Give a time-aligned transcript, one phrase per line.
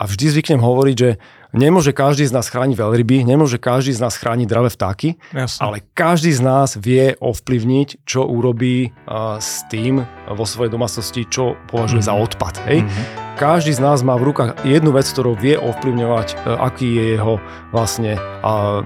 [0.00, 1.10] a vždy zvyknem hovoriť, že
[1.52, 5.60] nemôže každý z nás chrániť veľryby, nemôže každý z nás chrániť dravé vtáky, Jasne.
[5.60, 10.00] ale každý z nás vie ovplyvniť, čo urobí uh, s tým
[10.32, 12.16] vo svojej domácnosti, čo považuje mm-hmm.
[12.16, 12.54] za odpad.
[12.64, 12.78] Hej?
[12.88, 13.04] Mm-hmm.
[13.36, 17.36] Každý z nás má v rukách jednu vec, ktorou vie ovplyvňovať, uh, aký je jeho
[17.76, 18.80] vlastne, uh,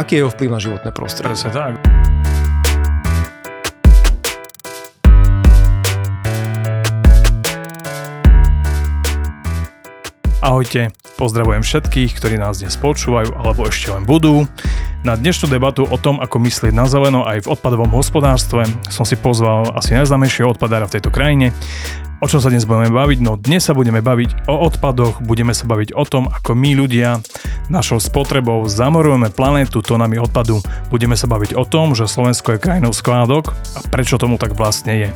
[0.00, 1.36] aký je jeho vplyv na životné prostredie.
[1.36, 2.17] Presne tak.
[10.48, 14.48] Ahojte, pozdravujem všetkých, ktorí nás dnes počúvajú alebo ešte len budú.
[15.04, 19.20] Na dnešnú debatu o tom, ako myslieť na zeleno aj v odpadovom hospodárstve som si
[19.20, 21.52] pozval asi najznámejšieho odpadára v tejto krajine.
[22.24, 23.20] O čom sa dnes budeme baviť?
[23.20, 27.20] No dnes sa budeme baviť o odpadoch, budeme sa baviť o tom, ako my ľudia
[27.68, 30.64] našou spotrebou zamorujeme planétu tonami odpadu.
[30.88, 34.96] Budeme sa baviť o tom, že Slovensko je krajinou skládok a prečo tomu tak vlastne
[34.96, 35.10] je.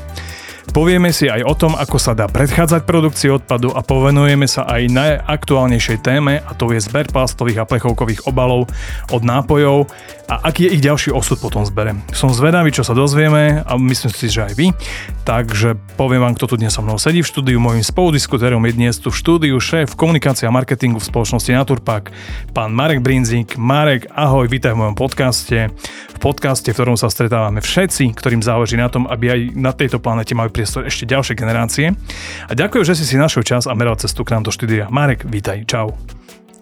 [0.72, 4.88] Povieme si aj o tom, ako sa dá predchádzať produkcii odpadu a povenujeme sa aj
[4.88, 8.72] najaktuálnejšej téme a to je zber plastových a plechovkových obalov
[9.12, 9.92] od nápojov
[10.32, 11.92] a aký je ich ďalší osud po tom zbere.
[12.16, 14.72] Som zvedavý, čo sa dozvieme a myslím si, že aj vy.
[15.28, 17.60] Takže poviem vám, kto tu dnes so mnou sedí v štúdiu.
[17.60, 22.16] Mojím spoludiskutérom je dnes tu v štúdiu šéf komunikácia a marketingu v spoločnosti Naturpak,
[22.56, 23.60] pán Marek Brinzik.
[23.60, 25.68] Marek, ahoj, vítaj v mojom podcaste.
[26.16, 30.00] V podcaste, v ktorom sa stretávame všetci, ktorým záleží na tom, aby aj na tejto
[30.00, 31.90] planete mali priestor ešte ďalšie generácie.
[32.46, 34.86] A ďakujem, že si si našiel čas a meral cestu k nám do štúdia.
[34.94, 35.98] Marek, vítaj, čau.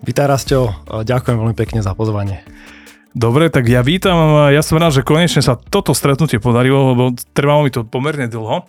[0.00, 2.40] Vítaj Rastio, ďakujem veľmi pekne za pozvanie.
[3.12, 7.68] Dobre, tak ja vítam, ja som rád, že konečne sa toto stretnutie podarilo, lebo trvalo
[7.68, 8.64] mi to pomerne dlho.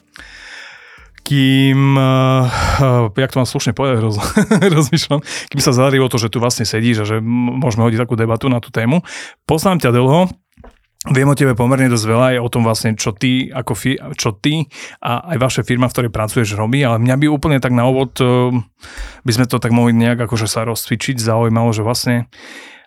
[1.23, 4.19] Kým, uh, jak to mám slušne povedať, roz,
[4.83, 8.51] rozmýšľam, kým sa zadarilo to, že tu vlastne sedíš a že môžeme hodiť takú debatu
[8.51, 8.99] na tú tému.
[9.47, 10.27] Poznám ťa dlho,
[11.09, 14.37] Viem o tebe pomerne dosť veľa aj o tom vlastne, čo ty, ako fi, čo
[14.37, 14.69] ty
[15.01, 18.13] a aj vaša firma, v ktorej pracuješ, robí, ale mňa by úplne tak na úvod,
[18.21, 18.53] uh,
[19.25, 22.29] by sme to tak mohli nejak akože sa rozcvičiť, zaujímalo, že vlastne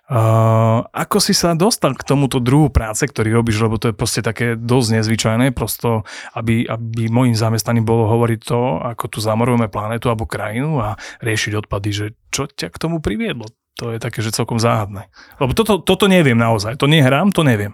[0.05, 4.21] Uh, ako si sa dostal k tomuto druhu práce, ktorý robíš, lebo to je proste
[4.21, 6.05] také dosť nezvyčajné, prosto,
[6.37, 11.57] aby, aby môjim zamestnaním bolo hovoriť to, ako tu zamorujeme planetu alebo krajinu a riešiť
[11.57, 13.49] odpady, že čo ťa k tomu priviedlo?
[13.81, 15.09] To je také, že celkom záhadné.
[15.41, 17.73] Lebo toto, toto neviem naozaj, to nehrám, to neviem.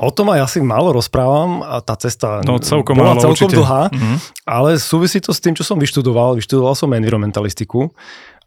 [0.00, 3.58] O tom aj asi málo rozprávam a tá cesta no, celkom bola málo, celkom určite.
[3.60, 4.16] dlhá, Mhm.
[4.48, 6.40] ale súvisí to s tým, čo som vyštudoval.
[6.40, 7.92] Vyštudoval som environmentalistiku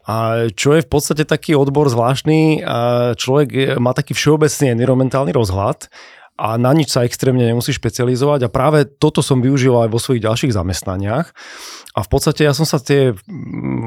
[0.06, 2.78] a čo je v podstate taký odbor zvláštny, a
[3.18, 5.86] človek má taký všeobecný environmentálny rozhľad
[6.36, 10.20] a na nič sa extrémne nemusí špecializovať a práve toto som využil aj vo svojich
[10.22, 11.26] ďalších zamestnaniach.
[11.96, 13.16] A v podstate ja som sa tie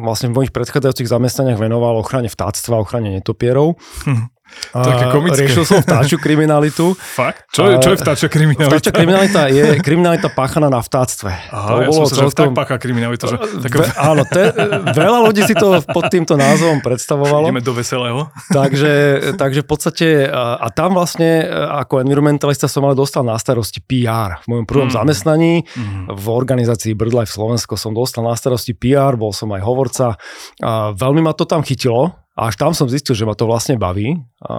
[0.02, 3.78] vlastne v mojich predchádzajúcich zamestnaniach venoval ochrane vtáctva, ochrane netopierov.
[4.70, 5.44] Také komické.
[5.44, 6.94] Riešil som vtáčiu kriminalitu.
[6.94, 7.50] Fakt?
[7.50, 8.70] Čo, je, čo je vtáčia kriminalita?
[8.70, 11.32] Vtáčia kriminalita je kriminalita páchaná na vtáctve.
[11.50, 13.26] Aha, ja som sa, že vták pácha kriminalita.
[13.26, 14.54] Že, Ve, áno, te,
[14.92, 17.46] veľa ľudí si to pod týmto názvom predstavovalo.
[17.46, 18.30] ideme do veselého.
[18.50, 18.94] Takže,
[19.36, 24.44] takže v podstate, a, tam vlastne ako environmentalista som ale dostal na starosti PR.
[24.44, 24.96] V mojom prvom Mm.
[24.96, 26.14] zamestnaní Mhm.
[26.14, 30.18] v organizácii BirdLife Slovensko som dostal na starosti PR, bol som aj hovorca.
[30.60, 32.14] A veľmi ma to tam chytilo.
[32.40, 34.16] A až tam som zistil, že ma to vlastne baví.
[34.40, 34.56] A,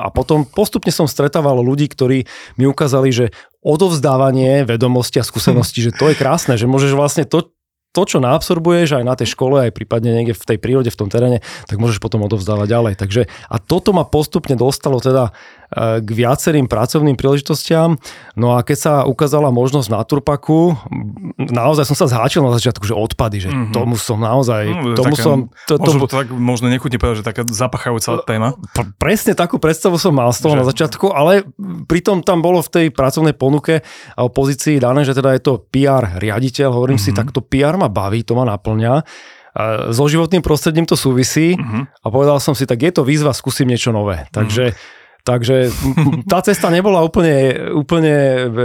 [0.00, 2.24] a potom postupne som stretával ľudí, ktorí
[2.56, 3.26] mi ukázali, že
[3.60, 7.52] odovzdávanie vedomosti a skúseností, že to je krásne, že môžeš vlastne to,
[7.90, 11.08] to, čo naabsorbuješ aj na tej škole, aj prípadne niekde v tej prírode, v tom
[11.08, 12.94] teréne, tak môžeš potom odovzdávať ďalej.
[12.96, 15.34] Takže a toto ma postupne dostalo teda
[15.66, 17.98] e, k viacerým pracovným príležitostiam.
[18.34, 20.78] No a keď sa ukázala možnosť na Turpaku,
[21.36, 23.72] naozaj som sa zháčil na začiatku, že odpady, že Mhm.
[23.72, 25.38] tomu som naozaj, No, tomu taká- som...
[25.66, 28.54] To, to, Možno, tak, možno nechutne povedať, že taká zapachajúca téma.
[28.70, 31.42] Pr- presne takú predstavu som mal z toho Že- na začiatku, ale
[31.86, 33.82] pritom tam bolo v tej pracovnej ponuke
[34.14, 37.10] a pozícii dané, že teda je to PR riaditeľ, hovorím mm-hmm.
[37.10, 38.94] si, tak to PR ma baví, to ma naplňa.
[39.50, 41.80] A So životným prostredím to súvisí Mhm.
[41.98, 44.28] a povedal som si, tak je to výzva, skúsim niečo nové.
[44.28, 44.76] Takže
[45.20, 48.08] Takže m- tá cesta nebola úplne, úplne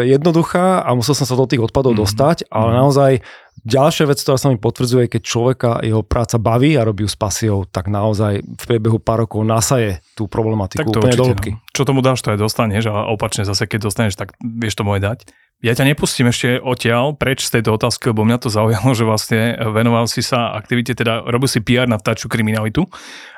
[0.05, 1.99] jednoduchá a musel som sa do tých odpadov Mhm.
[1.99, 3.11] dostať, ale naozaj
[3.57, 7.17] ďalšia vec, ktorá sa mi potvrdzuje, keď človeka jeho práca baví a robí ju s
[7.17, 11.31] pasiou, tak naozaj v priebehu pár rokov nasaje tú problematiku Tak to úplne do určite.
[11.33, 11.51] hĺbky.
[11.51, 11.59] No.
[11.73, 15.01] Čo tomu dáš, to aj dostaneš a opačne zase, keď dostaneš, tak vieš tomu aj
[15.03, 15.17] dať.
[15.63, 19.55] Ja ťa nepustím ešte odtiaľ preč z tejto otázky, lebo mňa to zaujalo, že vlastne
[19.71, 22.85] venoval si sa aktivite, teda robil si PR na vtáčiu kriminalitu.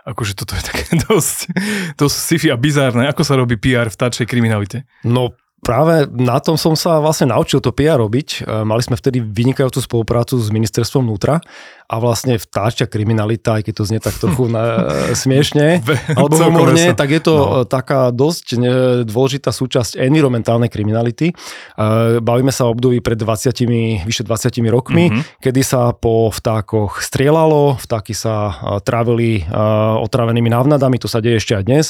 [0.04, 1.54] Akože toto je také dosť,
[1.96, 3.06] dosť sci-fi a bizárne.
[3.08, 4.90] Ako sa robí PR v vtáčej kriminalite?
[5.06, 8.46] No práve na tom som sa vlastne naučil to PR robiť.
[8.46, 11.42] E, mali sme vtedy vynikajúcu spoluprácu s ministerstvom vnútra
[11.88, 14.92] a vlastne vtáčia kriminalita, aj keď to znie tak trochu na,
[15.24, 15.80] smiešne,
[16.20, 17.48] alebo humorne, tak je to no.
[17.64, 18.60] taká dosť
[19.08, 21.32] dôležitá súčasť environmentálnej kriminality.
[22.20, 25.40] Bavíme sa o období pred 20, vyše 20 rokmi, mm-hmm.
[25.40, 29.48] kedy sa po vtákoch strieľalo, vtáky sa trávili
[30.04, 31.86] otravenými návnadami, to sa deje ešte aj dnes.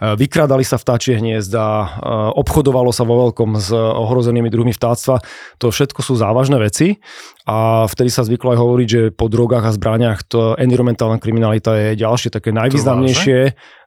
[0.00, 2.00] Vykrádali sa vtáčie hniezda,
[2.40, 5.20] obchodovalo sa vo veľkom s ohrozenými druhmi vtáctva.
[5.60, 6.96] To všetko sú závažné veci
[7.44, 12.00] a vtedy sa zvyklo aj hovoriť, že po drogách a zbraniach to environmentálna kriminalita je
[12.00, 13.38] ďalšie také najvýznamnejšie,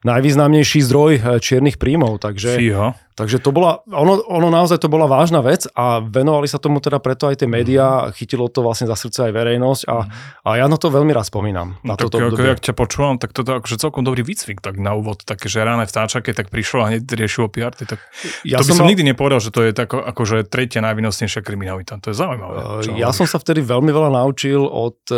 [0.06, 2.22] najvýznamnejší zdroj eh, čiernych príjmov.
[2.22, 2.94] Takže, Fího.
[3.16, 7.00] Takže to bola, ono, ono naozaj to bola vážna vec a venovali sa tomu teda
[7.00, 9.96] preto aj tie médiá, chytilo to vlastne za srdce aj verejnosť a,
[10.44, 11.80] a ja na to veľmi rád spomínam.
[11.80, 14.76] Na no, tak toto ako, jak ťa počúvam, tak toto akože celkom dobrý výcvik tak
[14.76, 18.04] na úvod, také že ráne vtáčaké, tak prišlo a hneď riešilo PR, tak
[18.44, 21.96] ja to by som, som nikdy nepovedal, že to je tak, akože tretia najvinnostnejšia kriminalita.
[22.04, 22.84] To je zaujímavé.
[22.84, 25.16] Uh, ja som sa vtedy veľmi veľa naučil od, e,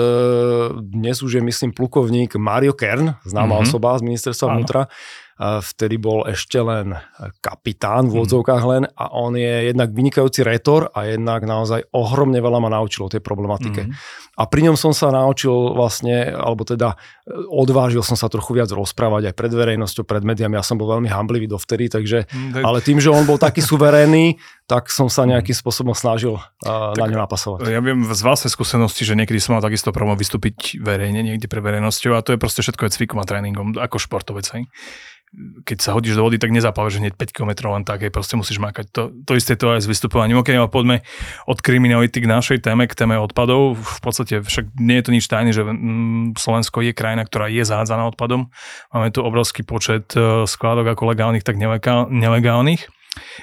[0.79, 3.67] dnes už je myslím plukovník Mario Kern, známa mm-hmm.
[3.67, 4.87] osoba z ministerstva vnútra,
[5.39, 6.99] vtedy bol ešte len
[7.39, 12.59] kapitán v odzovkách len a on je jednak vynikajúci retor a jednak naozaj ohromne veľa
[12.59, 13.87] ma naučil o tej problematike.
[13.87, 14.35] Mm-hmm.
[14.35, 18.71] A pri ňom som sa naučil vlastne, alebo teda e, odvážil som sa trochu viac
[18.75, 20.59] rozprávať aj pred verejnosťou, pred médiami.
[20.59, 24.39] Ja som bol veľmi hamblivý dovtedy, takže, mm, ale tým, že on bol taký suverénny,
[24.69, 27.73] tak som sa nejakým spôsobom snažil uh, tak, na ňu napasovať.
[27.73, 31.65] Ja viem z vlastnej skúsenosti, že niekedy som mal takisto problém vystúpiť verejne, niekde pre
[31.65, 34.45] verejnosťou a to je proste všetko je cvikom a tréningom, ako športovec.
[34.53, 34.69] Hej
[35.65, 38.57] keď sa hodíš do vody, tak nezapávaš hneď 5 km len tak, aj proste musíš
[38.65, 38.89] makať.
[38.97, 40.41] To, to isté to aj s vystupovaním.
[40.41, 41.05] Ok, ale poďme
[41.45, 43.77] od kriminality k našej téme, k téme odpadov.
[43.77, 47.61] V podstate však nie je to nič tajné, že mm, Slovensko je krajina, ktorá je
[47.61, 48.49] zahádzaná odpadom.
[48.89, 52.89] Máme tu obrovský počet e, skladok ako legálnych, tak nelegálnych.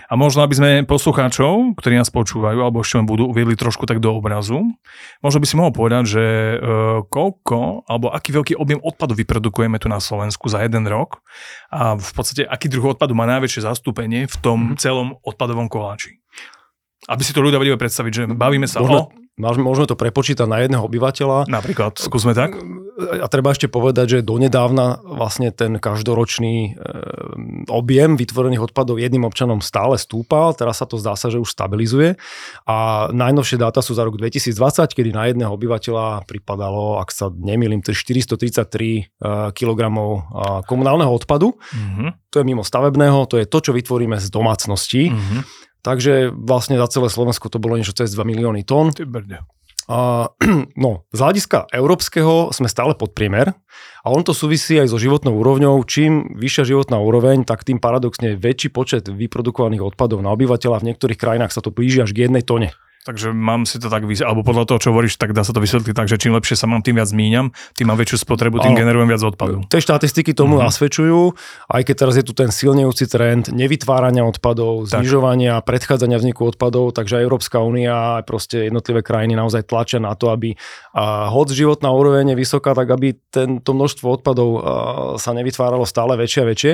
[0.09, 4.13] A možno, aby sme poslucháčov, ktorí nás počúvajú, alebo ešte budú, uviedli trošku tak do
[4.13, 4.61] obrazu,
[5.19, 6.57] možno by si mohol povedať, že e,
[7.07, 11.23] koľko, alebo aký veľký objem odpadu vyprodukujeme tu na Slovensku za jeden rok
[11.71, 14.79] a v podstate aký druh odpadu má najväčšie zastúpenie v tom mm-hmm.
[14.79, 16.21] celom odpadovom koláči.
[17.05, 20.63] Aby si to ľudia vedeli predstaviť, že bavíme sa možno, o Môžeme to prepočítať na
[20.63, 21.51] jedného obyvateľa.
[21.51, 22.55] Napríklad, skúsme tak.
[22.95, 26.71] A treba ešte povedať, že donedávna vlastne ten každoročný e,
[27.67, 32.15] objem vytvorených odpadov jedným občanom stále stúpal, teraz sa to zdá sa, že už stabilizuje.
[32.63, 37.83] A najnovšie dáta sú za rok 2020, kedy na jedného obyvateľa pripadalo, ak sa nemýlim,
[37.83, 39.11] 433
[39.51, 39.79] kg
[40.63, 41.59] komunálneho odpadu.
[41.59, 42.09] Mm-hmm.
[42.31, 45.11] To je mimo stavebného, to je to, čo vytvoríme z domácností.
[45.11, 45.41] Mm-hmm.
[45.85, 48.89] Takže vlastne za celé Slovensko to bolo niečo cez 2 milióny tón.
[50.83, 53.53] No, z hľadiska európskeho sme stále pod priemer
[54.01, 55.81] a on to súvisí aj so životnou úrovňou.
[55.85, 60.81] Čím vyššia životná úroveň, tak tým paradoxne väčší počet vyprodukovaných odpadov na obyvateľa.
[60.81, 62.73] V niektorých krajinách sa to blíži až k jednej tone.
[63.05, 65.93] Takže mám si to tak alebo podľa toho, čo hovoríš, tak dá sa to vysvetliť
[65.93, 68.81] tak, že čím lepšie sa mám, tým viac míňam, tým mám väčšiu spotrebu, tým ano.
[68.81, 69.61] generujem viac odpadu.
[69.69, 70.65] Tie štatistiky tomu mm-hmm.
[70.65, 71.21] nasvedčujú,
[71.69, 75.05] aj keď teraz je tu ten silnejúci trend nevytvárania odpadov, tak.
[75.05, 80.17] znižovania, predchádzania vzniku odpadov, takže aj Európska únia, aj proste jednotlivé krajiny naozaj tlačia na
[80.17, 80.57] to, aby
[80.97, 84.49] a hoď životná úroveň je vysoká, tak aby tento množstvo odpadov
[85.21, 86.71] sa nevytváralo stále väčšie a väčšie.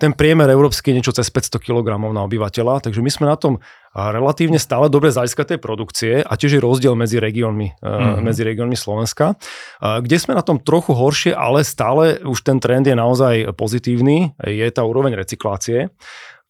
[0.00, 3.60] Ten priemer európsky je niečo cez 500 kg na obyvateľa, takže my sme na tom
[3.94, 8.22] relatívne stále dobre z tej produkcie a tiež je rozdiel medzi regiónmi, mm-hmm.
[8.26, 9.38] medzi regiónmi Slovenska,
[9.78, 14.66] kde sme na tom trochu horšie, ale stále už ten trend je naozaj pozitívny, je
[14.74, 15.94] tá úroveň recyklácie.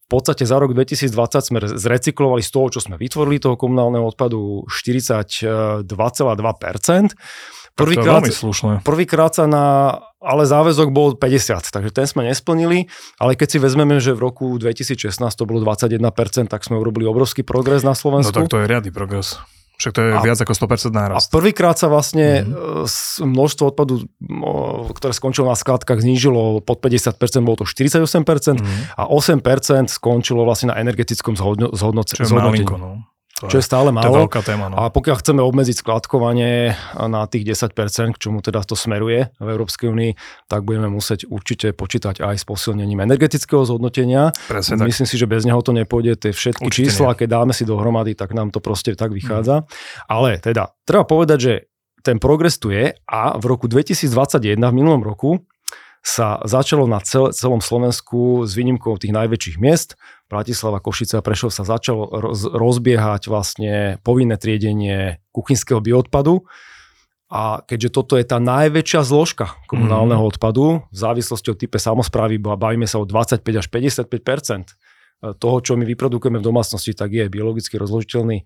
[0.05, 1.09] V podstate za rok 2020
[1.41, 5.85] sme zrecyklovali z toho, čo sme vytvorili, toho komunálneho odpadu 42,2%.
[7.75, 8.87] Prvýkrát, slušné.
[8.87, 12.87] prvýkrát sa na, ale záväzok bol 50, takže ten sme nesplnili,
[13.19, 15.99] ale keď si vezmeme, že v roku 2016 to bolo 21%,
[16.47, 18.31] tak sme urobili obrovský progres na Slovensku.
[18.31, 19.35] No tak to je riadny progres.
[19.75, 21.27] Však to je a, viac ako 100% nárast.
[21.27, 23.27] A prvýkrát sa vlastne mm-hmm.
[23.27, 24.07] množstvo odpadu,
[24.95, 27.11] ktoré skončilo na skladkách, znížilo pod 50%,
[27.43, 28.07] bolo to 48%
[28.55, 28.95] mm-hmm.
[28.95, 32.63] a 8% skončilo vlastne na energetickom zhodno, zhodnoce, zhodnotení.
[32.63, 33.03] Malinko, no.
[33.35, 34.07] To čo je, stále málo.
[34.07, 34.71] To je veľká téma.
[34.71, 34.79] No.
[34.79, 39.91] A pokiaľ chceme obmedziť skladkovanie na tých 10%, k čomu teda to smeruje v Európskej
[39.91, 40.11] únii,
[40.47, 44.31] tak budeme musieť určite počítať aj s posilnením energetického zhodnotenia.
[44.47, 44.87] Presne tak.
[44.87, 46.15] Myslím si, že bez neho to nepôjde.
[46.15, 47.19] Tie všetky určite čísla, nie.
[47.19, 49.61] keď dáme si dohromady, tak nám to proste tak vychádza.
[49.61, 49.65] Mm.
[50.07, 51.53] Ale teda, treba povedať, že
[52.07, 55.43] ten progres tu je a v roku 2021, v minulom roku,
[56.05, 61.53] sa začalo na cel, celom Slovensku s výnimkou tých najväčších miest, Bratislava, Košice a Prešov
[61.53, 66.49] sa začalo roz, rozbiehať vlastne povinné triedenie kuchynského bioodpadu.
[67.29, 70.29] A keďže toto je tá najväčšia zložka komunálneho mm.
[70.29, 74.94] odpadu, v závislosti od type samozprávy, bavíme sa o 25 až 55
[75.39, 78.45] toho, čo my vyprodukujeme v domácnosti, tak je biologicky rozložiteľný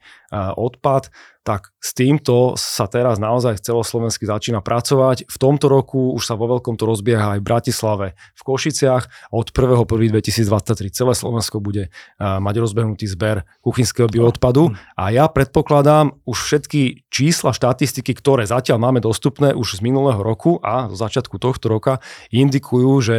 [0.56, 1.12] odpad,
[1.44, 5.26] tak s týmto sa teraz naozaj celoslovensky začína pracovať.
[5.26, 8.08] V tomto roku už sa vo veľkom to rozbieha aj v Bratislave,
[8.38, 9.34] v Košiciach.
[9.34, 17.10] Od 1.1.2023 celé Slovensko bude mať rozbehnutý zber kuchynského bioodpadu a ja predpokladám už všetky
[17.10, 21.98] čísla, štatistiky, ktoré zatiaľ máme dostupné už z minulého roku a zo začiatku tohto roka
[22.30, 23.18] indikujú, že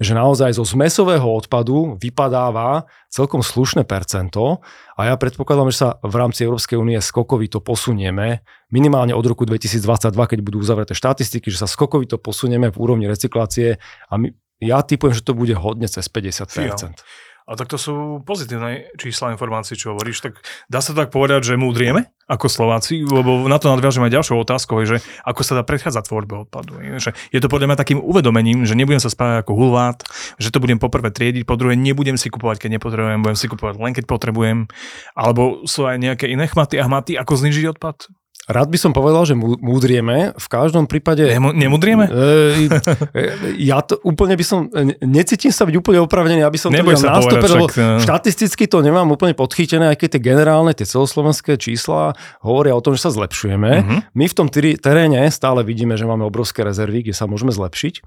[0.00, 4.64] že naozaj zo zmesového odpadu vypadáva celkom slušné percento
[4.96, 8.40] a ja predpokladám, že sa v rámci Európskej únie skokovito posunieme,
[8.72, 13.76] minimálne od roku 2022, keď budú uzavreté štatistiky, že sa skokovito posunieme v úrovni recyklácie
[14.08, 16.48] a my, ja typujem, že to bude hodne cez 50%.
[16.48, 16.76] Fio.
[17.50, 20.22] A tak to sú pozitívne čísla informácií, čo hovoríš.
[20.22, 20.38] Tak
[20.70, 24.78] dá sa tak povedať, že múdrieme ako Slováci, lebo na to nadviažem aj ďalšou otázkou,
[24.86, 26.78] že ako sa dá predchádzať tvorbe odpadu.
[26.78, 29.98] Že je to podľa mňa takým uvedomením, že nebudem sa spávať ako hulvát,
[30.38, 33.74] že to budem poprvé triediť, po druhé nebudem si kupovať, keď nepotrebujem, budem si kupovať
[33.82, 34.58] len keď potrebujem,
[35.18, 38.19] alebo sú aj nejaké iné chmaty a hmaty, ako znižiť odpad?
[38.50, 40.34] Rád by som povedal, že múdrieme.
[40.34, 41.22] V každom prípade...
[41.22, 42.10] Nemu, nemudrieme?
[42.10, 42.66] E,
[43.14, 43.22] e,
[43.62, 44.66] ja to úplne by som...
[44.98, 48.02] Necítim sa byť úplne opravnený, aby som Neboj to sa nástupe, lebo však...
[48.02, 52.98] štatisticky to nemám úplne podchytené, aj keď tie generálne, tie celoslovenské čísla hovoria o tom,
[52.98, 53.70] že sa zlepšujeme.
[53.70, 53.98] Uh-huh.
[54.18, 58.02] My v tom teréne stále vidíme, že máme obrovské rezervy, kde sa môžeme zlepšiť,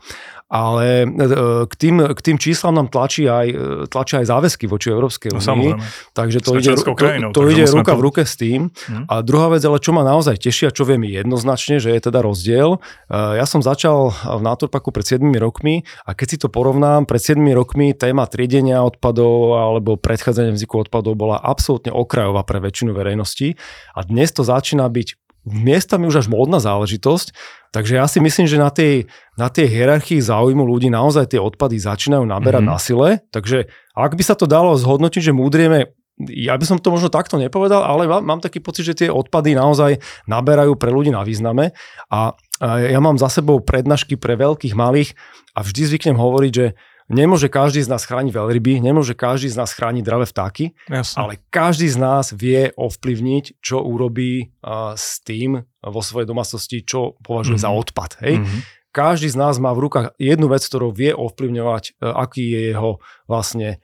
[0.52, 3.48] ale e, k tým, k tým číslam nám tlačí aj,
[3.88, 5.72] tlačí aj záväzky voči Európskej no, únii.
[5.72, 5.82] No,
[6.12, 6.94] takže to ide, to,
[7.32, 8.68] to ide ruka v ruke s tým.
[8.68, 9.08] Uh-huh.
[9.08, 12.26] A druhá vec, ale čo ma naozaj naozaj tešia, čo viem jednoznačne, že je teda
[12.26, 12.82] rozdiel.
[13.10, 17.22] Eh, ja som začal v Naturpaku pred 7 rokmi a keď si to porovnám, pred
[17.22, 23.54] 7 rokmi téma triedenia odpadov alebo predchádzania vzniku odpadov bola absolútne okrajová pre väčšinu verejnosti
[23.94, 27.36] a dnes to začína byť miestami už až módna záležitosť,
[27.76, 31.84] takže ja si myslím, že na tej, na tej hierarchii záujmu ľudí naozaj tie odpady
[31.84, 32.80] začínajú naberať mm-hmm.
[32.80, 36.94] na sile, takže ak by sa to dalo zhodnotiť, že múdrieme ja by som to
[36.94, 39.98] možno takto nepovedal, ale mám, taký pocit, že tie odpady naozaj
[40.30, 41.74] naberajú pre ľudí na význame
[42.14, 45.20] a, ja mám za sebou prednášky pre veľkých, malých
[45.52, 46.80] a vždy zvyknem hovoriť, že
[47.12, 51.18] nemôže každý z nás chrániť veľryby, nemôže každý z nás chrániť dravé vtáky, Jasne.
[51.20, 54.56] ale každý z nás vie ovplyvniť, čo urobí
[54.96, 57.68] s tým vo svojej domácnosti, čo považuje mm-hmm.
[57.68, 57.80] za mhm.
[57.84, 58.12] odpad.
[58.24, 58.36] Hej?
[58.40, 58.62] Mm-hmm
[58.94, 63.82] každý z nás má v rukách jednu vec, ktorou vie ovplyvňovať, aký je jeho vlastne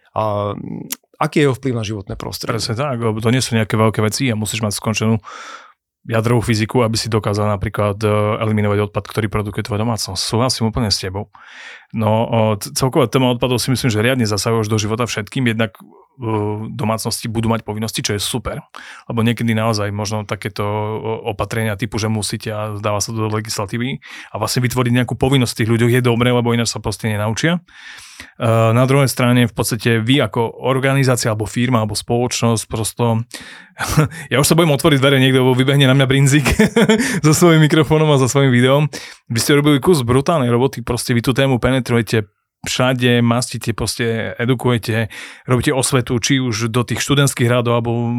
[1.20, 2.56] aký je jeho vplyv na životné prostredie.
[2.56, 5.20] Presne tak, lebo to nie sú nejaké veľké veci a musíš mať skončenú
[6.08, 8.08] jadrovú fyziku, aby si dokázal napríklad e,
[8.40, 10.18] eliminovať odpad, ktorý produkuje tvoja domácnosť.
[10.18, 11.28] Súhlasím úplne s tebou.
[11.90, 15.82] No celková téma odpadov si myslím, že riadne zasahuje do života všetkým, jednak e,
[16.70, 18.62] domácnosti budú mať povinnosti, čo je super,
[19.10, 20.62] lebo niekedy naozaj možno takéto
[21.26, 25.66] opatrenia typu, že musíte a dáva sa to do legislatívy a vlastne vytvoriť nejakú povinnosť
[25.66, 27.66] tých ľuďoch je dobré, lebo ináč sa proste nenaučia.
[28.40, 33.24] Eh, na druhej strane v podstate vy ako organizácia alebo firma alebo spoločnosť prosto
[34.32, 36.48] ja už sa bojím otvoriť dvere, niekto vybehne na mňa brinzik
[37.26, 38.84] so svojím mikrofónom a so svojím videom.
[39.32, 42.28] Vy ste robili kus brutálnej roboty, proste vy tú tému penetrujete
[42.68, 45.08] všade, mastíte, proste edukujete,
[45.48, 48.12] robíte osvetu, či už do tých študentských radov, alebo eh,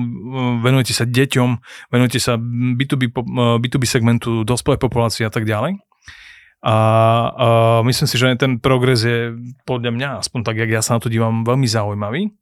[0.64, 1.50] venujete sa deťom,
[1.92, 3.12] venujete sa B2B,
[3.60, 5.76] B2B eh, segmentu, dospelej populácie a tak ďalej.
[6.60, 6.76] A, a
[7.88, 9.32] myslím si, že ten progres je
[9.64, 12.32] podľa mňa, aspoň tak, jak ja sa na to dívam, veľmi zaujímavý.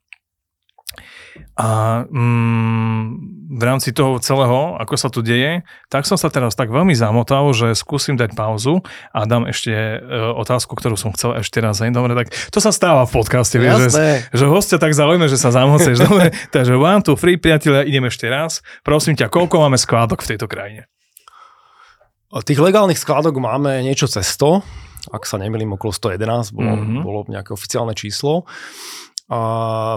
[1.59, 3.03] A mm,
[3.49, 7.51] v rámci toho celého, ako sa to deje, tak som sa teraz tak veľmi zamotal,
[7.51, 9.99] že skúsim dať pauzu a dám ešte e,
[10.39, 11.83] otázku, ktorú som chcel ešte raz.
[11.83, 15.51] Dobre, tak to sa stáva v podcaste, vieš, že, že hostia tak zaujíma, že sa
[15.51, 15.99] zamoceš.
[15.99, 18.63] Dobre, takže one, two, free, priatelia, idem ešte raz.
[18.87, 20.87] Prosím ťa, koľko máme skládok v tejto krajine?
[22.29, 24.61] Tých legálnych skladok máme niečo cez 100,
[25.09, 27.01] ak sa nemýlim, okolo 111 bolo, mm-hmm.
[27.01, 28.45] bolo nejaké oficiálne číslo.
[29.29, 29.41] A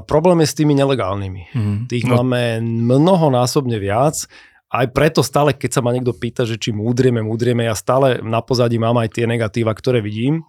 [0.03, 1.43] problém je s tými nelegálnymi.
[1.55, 1.77] Mm-hmm.
[1.87, 2.19] Tých no.
[2.19, 2.59] máme
[2.91, 4.27] mnohonásobne viac.
[4.71, 8.43] Aj preto stále, keď sa ma niekto pýta, že či múdrieme, múdrieme, ja stále na
[8.43, 10.47] pozadí mám aj tie negatíva, ktoré vidím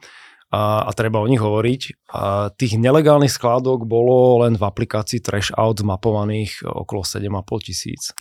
[0.53, 2.13] a, a treba o nich hovoriť.
[2.13, 8.13] A tých nelegálnych skládok bolo len v aplikácii Trash Out zmapovaných okolo 7,5 tisíc.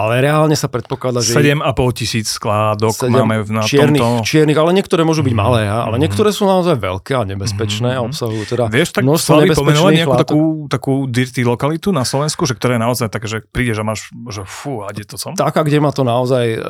[0.00, 1.36] Ale reálne sa predpokladá, že...
[1.36, 1.60] 7,5
[1.92, 4.24] tisíc skládok máme na čiernych, tomto...
[4.24, 5.42] Čiernych, ale niektoré môžu byť mm.
[5.44, 6.08] malé, ale mm.
[6.08, 7.98] niektoré sú naozaj veľké a nebezpečné mm.
[8.00, 10.42] a obsahujú teda Vieš tak Slavy pomenovať nejakú takú,
[10.72, 14.48] takú dirty lokalitu na Slovensku, že ktoré je naozaj také, že prídeš a máš, že
[14.48, 15.36] fú, a kde to som?
[15.36, 16.62] Taká, kde ma to naozaj uh,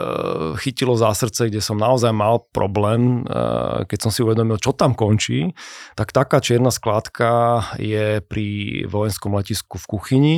[0.59, 4.97] chytilo za srdce, kde som naozaj mal problém, uh, keď som si uvedomil, čo tam
[4.97, 5.53] končí,
[5.95, 8.47] tak taká čierna skládka je pri
[8.89, 10.37] vojenskom letisku v kuchyni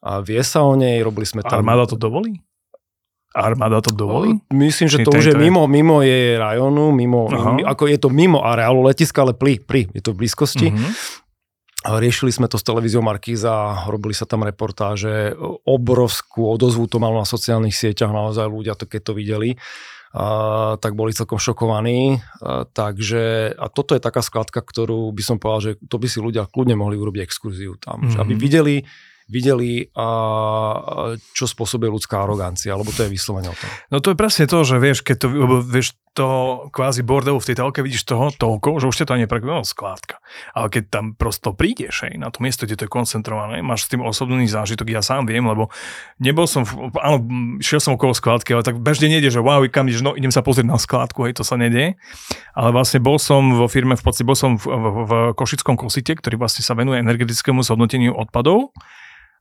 [0.00, 1.60] a vie sa o nej, robili sme tam...
[1.60, 2.40] Armáda to dovolí?
[3.36, 4.40] Armáda to dovolí?
[4.48, 8.40] Myslím, že to už je mimo, mimo jej rajonu, mimo, mimo, ako je to mimo
[8.40, 10.72] areálu letiska, ale pri, pri, je to v blízkosti.
[10.72, 12.00] Uh-huh.
[12.00, 15.36] Riešili sme to s televíziou Markíza, robili sa tam reportáže,
[15.68, 19.50] obrovskú odozvu to malo na sociálnych sieťach, naozaj ľudia to keď to videli,
[20.16, 20.26] a,
[20.80, 22.24] tak boli celkom šokovaní.
[22.40, 26.24] A, takže, a toto je taká skladka, ktorú by som povedal, že to by si
[26.24, 28.20] ľudia kľudne mohli urobiť exkurziu tam, mm-hmm.
[28.24, 28.76] aby videli,
[29.26, 29.90] videli,
[31.34, 33.70] čo spôsobuje ľudská arogancia, alebo to je vyslovene o tom.
[33.90, 35.28] No to je presne to, že vieš, keď to,
[35.66, 36.28] vieš, to
[36.72, 40.16] kvázi bordelu v tej telke vidíš toho toľko, že už ťa to ani neprekvapilo skládka.
[40.56, 43.92] Ale keď tam prosto prídeš aj, na to miesto, kde to je koncentrované, máš s
[43.92, 45.68] tým osobný zážitok, ja sám viem, lebo
[46.16, 46.64] nebol som,
[46.96, 47.20] áno,
[47.60, 50.40] šiel som okolo skládky, ale tak bežne nejde, že wow, kam ideš, no idem sa
[50.40, 52.00] pozrieť na skládku, hej, to sa nedie.
[52.56, 56.16] Ale vlastne bol som vo firme, v podstate bol som v, v, v Košickom kosite,
[56.16, 58.72] ktorý vlastne sa venuje energetickému zhodnoteniu odpadov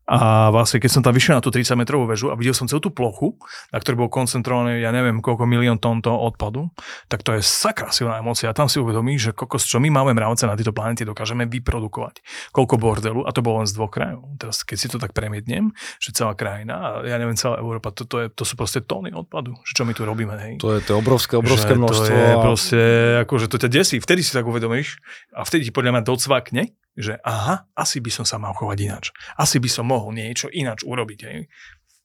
[0.05, 2.77] a vlastne, keď som tam vyšiel na tú 30 metrovú väžu a videl som celú
[2.77, 3.41] tú plochu,
[3.73, 6.69] na ktorej bol koncentrovaný, ja neviem, koľko milión tón toho odpadu,
[7.09, 8.53] tak to je sakra silná emocia.
[8.53, 12.21] A tam si uvedomíš, že kokos, čo my máme mravce na tejto planete, dokážeme vyprodukovať.
[12.53, 14.29] Koľko bordelu, a to bolo len z dvoch krajov.
[14.37, 18.05] Teraz, keď si to tak premietnem, že celá krajina, a ja neviem, celá Európa, to,
[18.05, 19.57] to, je, to sú proste tóny odpadu.
[19.65, 20.61] Že čo my tu robíme, hej.
[20.61, 22.05] To je to obrovské, obrovské že množstvo.
[22.05, 22.37] To je a...
[22.45, 22.79] proste,
[23.25, 23.97] akože to ťa desí.
[23.97, 25.01] Vtedy si tak uvedomíš
[25.33, 26.63] a vtedy podľa mňa docvakne,
[26.95, 29.05] že aha, asi by som sa mal chovať ináč.
[29.35, 31.19] Asi by som mohol niečo ináč urobiť.
[31.27, 31.51] Hej.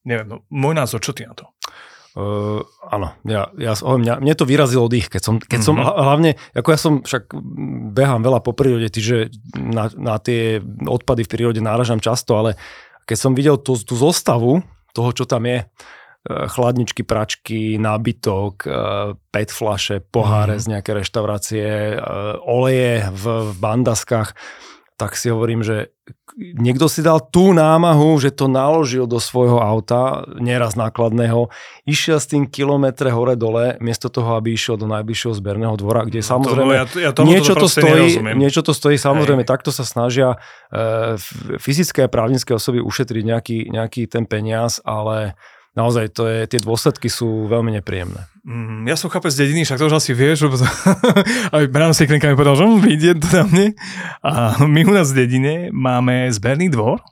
[0.04, 1.46] Neviem, no, môj názor, čo ty na to?
[2.10, 5.78] Uh, áno, ja, ja, mňa, mne to vyrazilo dých, keď som, keď mm-hmm.
[5.78, 7.30] som hlavne, ako ja som však
[7.94, 10.58] behám veľa po prírode, že na, na tie
[10.90, 12.58] odpady v prírode náražam často, ale
[13.06, 14.58] keď som videl tú, tú zostavu
[14.90, 15.62] toho, čo tam je,
[16.28, 18.68] chladničky, pračky, nábytok,
[19.32, 20.60] pet flaše, poháre mm.
[20.60, 21.96] z nejaké reštaurácie,
[22.44, 24.36] oleje v, v bandaskách,
[25.00, 25.96] tak si hovorím, že
[26.36, 31.48] niekto si dal tú námahu, že to naložil do svojho auta, nieraz nákladného,
[31.88, 36.28] išiel s tým kilometre hore-dole, miesto toho, aby išiel do najbližšieho zberného dvora, kde no
[36.36, 39.48] samozrejme ja, ja niečo, to stojí, niečo to stojí, samozrejme, Hej.
[39.48, 40.36] takto sa snažia
[40.68, 41.16] e,
[41.56, 45.40] fyzické a právnické osoby ušetriť nejaký, nejaký ten peniaz, ale
[45.80, 48.28] naozaj to je, tie dôsledky sú veľmi nepríjemné.
[48.44, 50.56] Mm, ja som chápec z dediny, však to už asi vieš, lebo
[51.56, 53.68] aj Bram Seklenka mi povedal, že on vyjde to na mne.
[54.24, 57.04] A my u nás v dedine máme zberný dvor,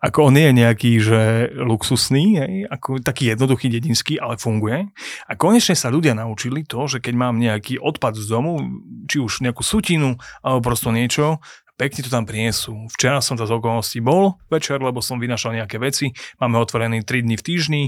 [0.00, 1.20] ako on nie je nejaký, že
[1.52, 4.88] luxusný, hej, ako taký jednoduchý dedinský, ale funguje.
[5.28, 8.60] A konečne sa ľudia naučili to, že keď mám nejaký odpad z domu,
[9.04, 11.44] či už nejakú sutinu, alebo prosto niečo,
[11.80, 12.76] pekne to tam prinesú.
[12.92, 16.12] Včera som to z okolností bol večer, lebo som vynašal nejaké veci.
[16.36, 17.84] Máme otvorený 3 dní v týždni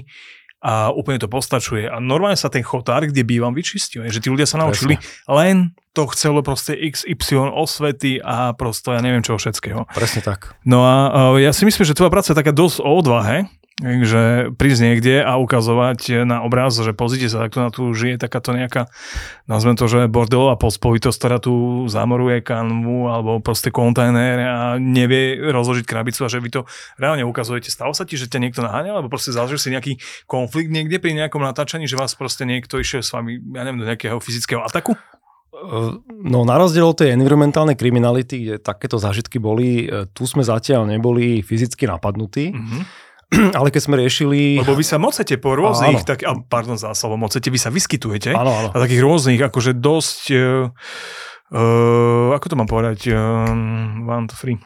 [0.65, 1.91] a úplne to postačuje.
[1.91, 4.09] A normálne sa ten chotár, kde bývam, vyčistil.
[4.09, 5.29] Že tí ľudia sa naučili Presne.
[5.29, 5.57] len
[5.93, 9.85] to chcelo proste XY osvety a prosto ja neviem čoho všetkého.
[9.93, 10.57] Presne tak.
[10.65, 14.81] No a ja si myslím, že tvoja práca je taká dosť o odvahe, že prísť
[14.85, 18.93] niekde a ukazovať na obraz, že pozrite sa, takto na tu žije takáto nejaká,
[19.49, 25.89] nazvem to, že bordelová pospolitosť, ktorá tu zamoruje kanvu alebo proste kontajner a nevie rozložiť
[25.89, 26.61] krabicu a že vy to
[27.01, 27.73] reálne ukazujete.
[27.73, 29.97] Stalo sa ti, že ťa niekto naháňa, alebo proste zažil si nejaký
[30.29, 33.89] konflikt niekde pri nejakom natáčaní, že vás proste niekto išiel s vami, ja neviem, do
[33.89, 34.93] nejakého fyzického ataku?
[36.25, 40.89] No na rozdiel od tej environmentálnej kriminality, kde takéto zážitky boli, e, tu sme zatiaľ
[40.89, 42.51] neboli fyzicky napadnutí.
[42.51, 43.02] Mm-hmm
[43.59, 44.61] ale keď sme riešili...
[44.61, 48.53] Lebo vy sa mocete po rôznych, tak, pardon za slovo, mocete, vy sa vyskytujete áno,
[48.53, 48.69] áno.
[48.71, 50.23] a takých rôznych, akože dosť,
[51.53, 53.49] uh, ako to mám povedať, uh,
[54.05, 54.57] one, two, three.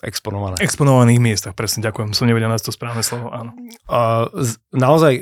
[0.00, 0.56] Exponované.
[0.64, 3.52] Exponovaných miestach, presne, ďakujem, som nevedel nájsť to správne slovo, áno.
[3.84, 4.32] A
[4.72, 5.20] naozaj,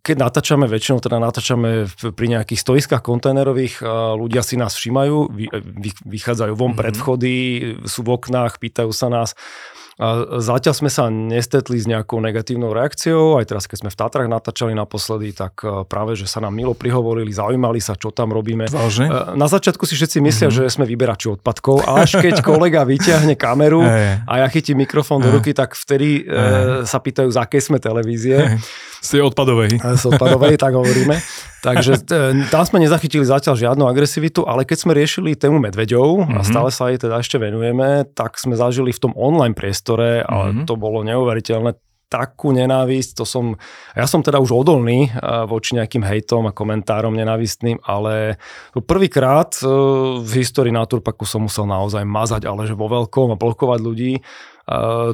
[0.00, 1.84] keď natáčame, väčšinou teda natáčame
[2.16, 3.84] pri nejakých stoiskách kontajnerových,
[4.16, 5.32] ľudia si nás všimajú,
[6.08, 6.80] vychádzajú von mm-hmm.
[6.80, 7.34] pred vchody,
[7.84, 9.36] sú v oknách, pýtajú sa nás,
[10.00, 14.28] a zatiaľ sme sa nestetli s nejakou negatívnou reakciou, aj teraz keď sme v Tatrach
[14.32, 18.64] natáčali naposledy, tak e, práve, že sa nám milo prihovorili, zaujímali sa, čo tam robíme.
[18.72, 19.12] Vážne?
[19.12, 20.72] E, na začiatku si všetci myslia, mm-hmm.
[20.72, 23.84] že sme vyberači odpadkov, až keď kolega vyťahne kameru
[24.24, 28.56] a ja chytím mikrofón do ruky, tak vtedy e, sa pýtajú, z akej sme televízie.
[29.00, 29.80] Z tej odpadovej.
[29.80, 31.16] Z odpadovej, tak hovoríme.
[31.66, 32.08] Takže
[32.48, 36.36] tam sme nezachytili zatiaľ žiadnu agresivitu, ale keď sme riešili tému medveďov mm-hmm.
[36.36, 36.48] a mhm.
[36.48, 40.66] stále sa jej teda ešte venujeme, tak sme zažili v tom online priestore, ale mm-hmm.
[40.68, 41.76] to bolo neuveriteľné
[42.10, 43.54] takú nenávisť, to som,
[43.94, 45.14] ja som teda už odolný
[45.46, 48.34] voči nejakým hejtom a komentárom nenávistným, ale
[48.74, 49.70] prvýkrát e,
[50.18, 54.12] v histórii Naturpaku som musel naozaj mazať, ale že vo veľkom a blokovať ľudí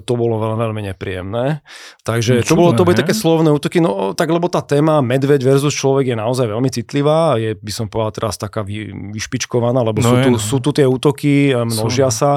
[0.04, 1.64] to bolo veľmi, veľmi nepríjemné.
[2.04, 5.40] Takže no, to, bolo, to boli také slovné útoky, no tak lebo tá téma medveď
[5.40, 10.04] versus človek je naozaj veľmi citlivá, je by som povedal teraz taká vy, vyšpičkovaná, lebo
[10.04, 10.38] no sú, tu, no.
[10.38, 12.20] sú tu tie útoky, množia sú.
[12.20, 12.30] sa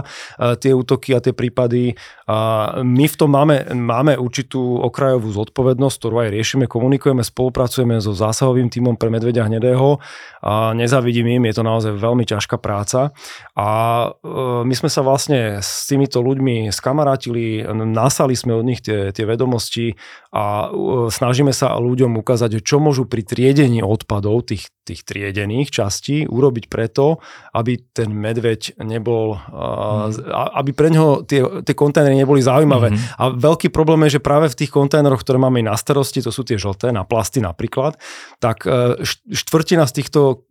[0.58, 2.00] tie útoky a tie prípady.
[2.30, 2.38] A
[2.86, 8.70] my v tom máme, máme určitú okrajovú zodpovednosť, ktorú aj riešime, komunikujeme, spolupracujeme so zásahovým
[8.70, 9.98] týmom pre medveďa hnedého
[10.40, 13.12] a nezavidím im, je to naozaj veľmi ťažká práca.
[13.58, 13.70] A
[14.08, 16.70] e, my sme sa vlastne s týmito ľuďmi
[17.10, 19.98] skamarátili, nasali sme od nich tie, tie vedomosti
[20.30, 20.70] a
[21.10, 27.18] snažíme sa ľuďom ukázať, čo môžu pri triedení odpadov, tých, tých triedených častí, urobiť preto,
[27.58, 30.30] aby ten medveď nebol, mm.
[30.54, 32.94] aby pre neho tie, tie kontajnery neboli zaujímavé.
[32.94, 32.98] Mm.
[33.18, 36.46] A veľký problém je, že práve v tých kontajneroch, ktoré máme na starosti, to sú
[36.46, 37.98] tie žlté, na plasty napríklad,
[38.38, 39.02] tak e,
[39.34, 40.46] štvrtina z týchto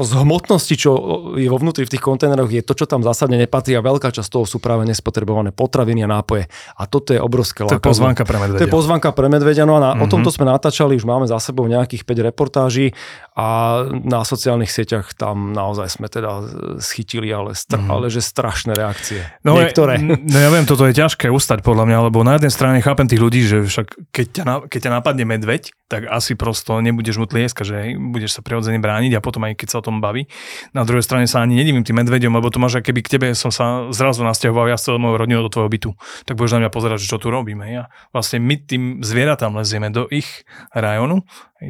[0.00, 0.90] z hmotnosti, čo
[1.36, 4.28] je vo vnútri v tých kontajneroch, je to, čo tam zásadne nepatrí a veľká časť
[4.32, 6.48] toho sú práve nespotrebované potraviny a nápoje.
[6.80, 8.60] A toto je obrovské To je pozvanka pre medvedia.
[8.64, 9.68] To je pozvanka pre medvedia.
[9.68, 10.04] No a na, mm-hmm.
[10.04, 10.12] o mhm.
[10.16, 12.96] tomto sme natáčali, už máme za sebou nejakých 5 reportáží
[13.36, 16.44] a na sociálnych sieťach tam naozaj sme teda
[16.80, 17.92] schytili, ale, stra- mm-hmm.
[17.92, 19.20] ale že strašné reakcie.
[19.44, 20.00] No, Niektoré.
[20.00, 23.20] No ja viem, toto je ťažké ustať podľa mňa, lebo na jednej strane chápem tých
[23.20, 24.42] ľudí, že však keď ťa,
[24.72, 29.18] keď ťa napadne medveď, tak asi prosto nebudeš mu tlieska, že budeš sa prirodzene brániť
[29.18, 30.26] a potom aj keď sa o tom baví.
[30.72, 33.50] Na druhej strane sa ani nedivím tým medveďom, lebo to máš, keby k tebe som
[33.50, 35.90] sa zrazu nasťahoval ja s celou mojou rodinou do tvojho bytu,
[36.26, 37.66] tak budeš na mňa pozerať, že čo tu robíme.
[37.70, 41.26] Ja vlastne my tým zvieratám lezieme do ich rajonu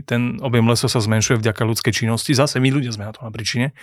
[0.07, 2.31] ten objem lesov sa zmenšuje vďaka ľudskej činnosti.
[2.31, 3.75] Zase my ľudia sme na to na príčine.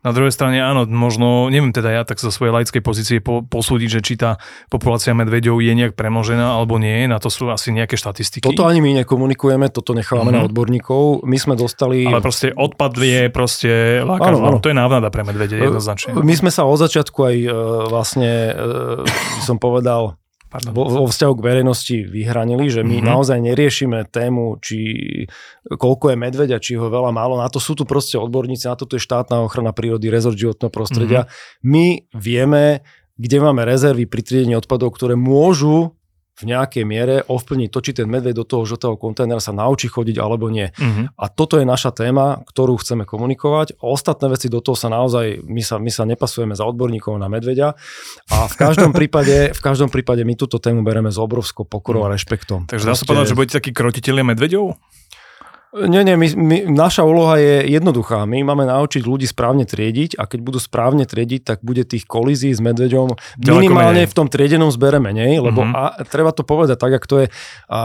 [0.00, 3.88] Na druhej strane áno, možno, neviem teda ja tak zo svojej laickej pozície po, posúdiť,
[3.88, 4.40] že či tá
[4.72, 8.48] populácia medveďov je nejak premožená alebo nie, na to sú asi nejaké štatistiky.
[8.48, 10.40] Toto ani my nekomunikujeme, toto nechávame mm-hmm.
[10.40, 11.28] na odborníkov.
[11.28, 12.08] My sme dostali...
[12.08, 14.58] Ale proste odpad je proste lákav, áno, áno.
[14.64, 16.16] to je návnada pre medvede jednoznačne.
[16.16, 17.48] My sme sa od začiatku aj e,
[17.92, 18.64] vlastne, e,
[19.44, 20.16] som povedal,
[20.70, 23.10] vo, vo vzťahu k verejnosti vyhranili, že my mm-hmm.
[23.10, 24.78] naozaj neriešime tému, či
[25.66, 27.40] koľko je medveďa, či ho veľa málo.
[27.40, 30.70] Na to sú tu proste odborníci, na to tu je štátna ochrana prírody, rezort životného
[30.70, 31.26] prostredia.
[31.26, 31.66] Mm-hmm.
[31.66, 32.62] My vieme,
[33.18, 35.98] kde máme rezervy pri triedení odpadov, ktoré môžu
[36.34, 40.18] v nejakej miere ovplyvniť to, či ten medveď do toho žltého kontajnera sa naučí chodiť
[40.18, 40.74] alebo nie.
[40.74, 41.06] Uh-huh.
[41.14, 43.78] A toto je naša téma, ktorú chceme komunikovať.
[43.78, 47.78] Ostatné veci do toho sa naozaj, my sa, my sa nepasujeme za odborníkov na medveďa
[48.34, 52.10] a v každom prípade, v každom prípade my túto tému bereme s obrovskou pokorou a
[52.10, 52.66] rešpektom.
[52.66, 54.74] Takže dá sa povedať, že budete takí krotiteľia medveďov?
[55.74, 58.30] Nie, nie, my, my, naša úloha je jednoduchá.
[58.30, 62.54] My máme naučiť ľudí správne triediť a keď budú správne triediť, tak bude tých kolízií
[62.54, 65.98] s medveďom minimálne v tom triedenom zbere menej, lebo uh-huh.
[65.98, 67.26] a, treba to povedať tak, ak to je.
[67.66, 67.82] A,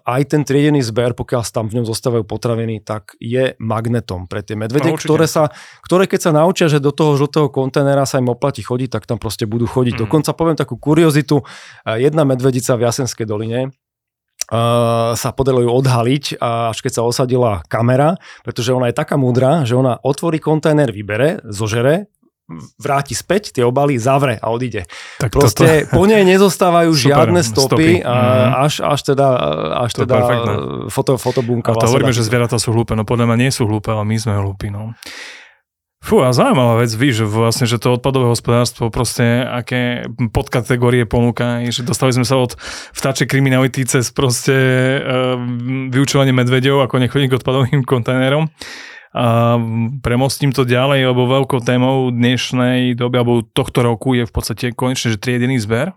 [0.00, 4.56] aj ten triedený zber, pokiaľ tam v ňom zostávajú potraviny, tak je magnetom pre tie
[4.56, 5.52] medvede, no, ktoré, sa,
[5.84, 9.20] ktoré keď sa naučia, že do toho žltého kontajnera sa im oplatí chodiť, tak tam
[9.20, 10.00] proste budú chodiť.
[10.00, 10.08] Uh-huh.
[10.08, 11.44] Dokonca poviem takú kuriozitu.
[11.84, 13.76] Jedna medvedica v Jasenskej doline,
[14.50, 19.62] uh, sa podarilo ju odhaliť, až keď sa osadila kamera, pretože ona je taká múdra,
[19.62, 22.10] že ona otvorí kontajner, vybere, zožere,
[22.78, 24.90] vráti späť tie obaly, zavre a odíde.
[25.22, 26.02] Tak Proste toto...
[26.02, 27.90] po nej nezostávajú Super, žiadne stopy, stopy.
[28.02, 28.50] A mhm.
[28.66, 29.28] až, až teda,
[29.86, 30.18] až to teda
[30.90, 31.70] foto, fotobunka.
[31.70, 34.16] A to hovoríme, že zvieratá sú hlúpe, no podľa mňa nie sú hlúpe, ale my
[34.18, 34.74] sme hlúpi.
[34.74, 34.98] No.
[36.00, 41.60] Fú, a zaujímavá vec, víš, že vlastne, že to odpadové hospodárstvo proste, aké podkategórie ponúka,
[41.68, 42.56] že dostali sme sa od
[42.96, 44.56] vtáčej kriminality cez proste
[44.96, 45.36] uh,
[45.92, 48.48] vyučovanie medvedov, ako nechodiť k odpadovým kontajnerom.
[49.10, 49.58] A
[50.00, 55.12] premostím to ďalej, lebo veľkou témou dnešnej doby, alebo tohto roku je v podstate konečne,
[55.12, 55.92] že triedený zber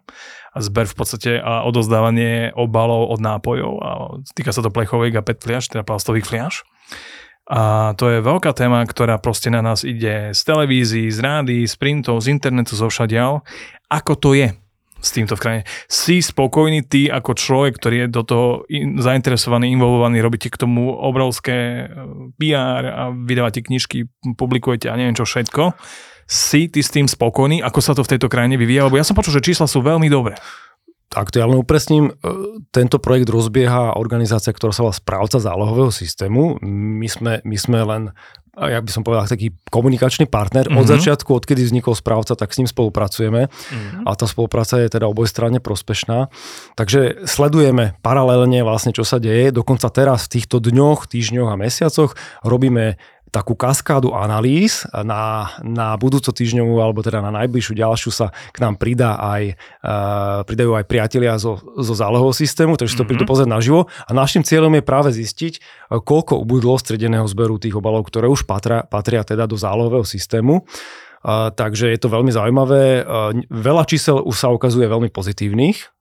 [0.52, 3.90] a zber v podstate a odozdávanie obalov od nápojov a
[4.36, 6.68] týka sa to plechových a PET fliaž, teda plastových fliaž.
[7.44, 11.76] A to je veľká téma, ktorá proste na nás ide z televízií, z rády, z
[11.76, 13.44] printov, z internetu, zo všadiaľ.
[13.92, 14.56] Ako to je
[15.04, 15.64] s týmto v krajine?
[15.92, 20.96] Si spokojný ty ako človek, ktorý je do toho in, zainteresovaný, involvovaný, robíte k tomu
[20.96, 21.86] obrovské e,
[22.40, 24.08] PR a vydávate knižky,
[24.40, 25.76] publikujete a neviem čo všetko.
[26.24, 28.88] Si ty s tým spokojný, ako sa to v tejto krajine vyvíja?
[28.88, 30.40] Lebo ja som počul, že čísla sú veľmi dobré.
[31.14, 32.14] Tak to ja len upresním, e,
[32.74, 36.58] tento projekt rozbieha organizácia, ktorá sa volá správca zálohového systému.
[36.66, 38.02] My sme, my sme len
[38.54, 40.70] ja by som povedal, taký komunikačný partner.
[40.70, 40.78] Mm-hmm.
[40.78, 40.94] Od mhm.
[40.94, 44.06] začiatku, odkedy vznikol správca, tak s ním spolupracujeme mm-hmm.
[44.06, 46.30] a tá spolupráca je teda obojstranne prospešná.
[46.78, 49.50] Takže sledujeme paralelne vlastne, čo sa deje.
[49.50, 52.14] Dokonca teraz v týchto dňoch, týždňoch a mesiacoch
[52.46, 53.02] robíme
[53.34, 54.86] takú kaskádu analýz.
[54.94, 60.46] Na, na budúco týždňovú, alebo teda na najbližšiu ďalšiu sa k nám pridá aj, uh,
[60.46, 63.10] pridajú aj priatelia zo, zo zálohového systému, takže mm-hmm.
[63.10, 63.90] to prídu pozrieť naživo.
[64.06, 65.58] A našim cieľom je práve zistiť,
[65.90, 70.62] koľko ubudlo stredeného zberu tých obalov, ktoré už patria, patria teda do zálohového systému.
[71.56, 73.08] takže je to veľmi zaujímavé.
[73.48, 75.94] Veľa čísel už sa ukazuje veľmi pozitívnych,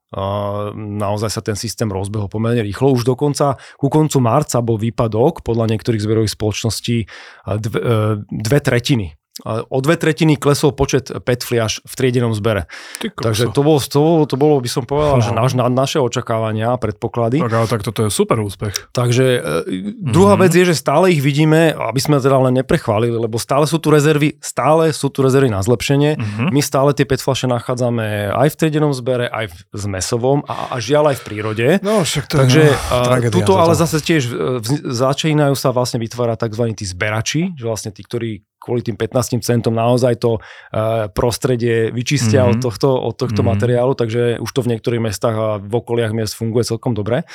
[0.77, 2.93] naozaj sa ten systém rozbehol pomerne rýchlo.
[2.93, 6.97] Už dokonca ku koncu marca bol výpadok podľa niektorých zberových spoločností
[7.49, 7.81] dve,
[8.29, 12.69] dve tretiny o dve tretiny klesol počet PET fliaž v triedenom zbere.
[13.01, 16.77] Takže to bolo, to, bolo, to bolo, by som povedal, že naš, na, naše očakávania
[16.77, 17.41] a predpoklady.
[17.41, 18.93] Tak ale tak toto je super úspech.
[18.93, 19.41] Takže e,
[20.05, 20.45] druhá mm-hmm.
[20.45, 23.89] vec je, že stále ich vidíme, aby sme teda len neprechválili, lebo stále sú tu
[23.89, 26.21] rezervy, stále sú tu rezervy na zlepšenie.
[26.21, 26.49] Mm-hmm.
[26.53, 30.77] My stále tie PET fľaše nachádzame aj v triedenom zbere, aj v zmesovom a, a
[30.77, 31.67] žiaľ aj v prírode.
[31.81, 34.33] No, však to Takže je no, tuto ale zase tiež e,
[34.93, 36.65] začínajú sa vlastne vytvárať tzv.
[36.77, 42.47] tí zberači, že vlastne tí, ktorí kvôli tým 15 centom naozaj to uh, prostredie vyčistia
[42.47, 42.55] mm-hmm.
[42.55, 43.51] od tohto, od tohto mm-hmm.
[43.51, 47.27] materiálu, takže už to v niektorých mestách a v okoliach miest funguje celkom dobre.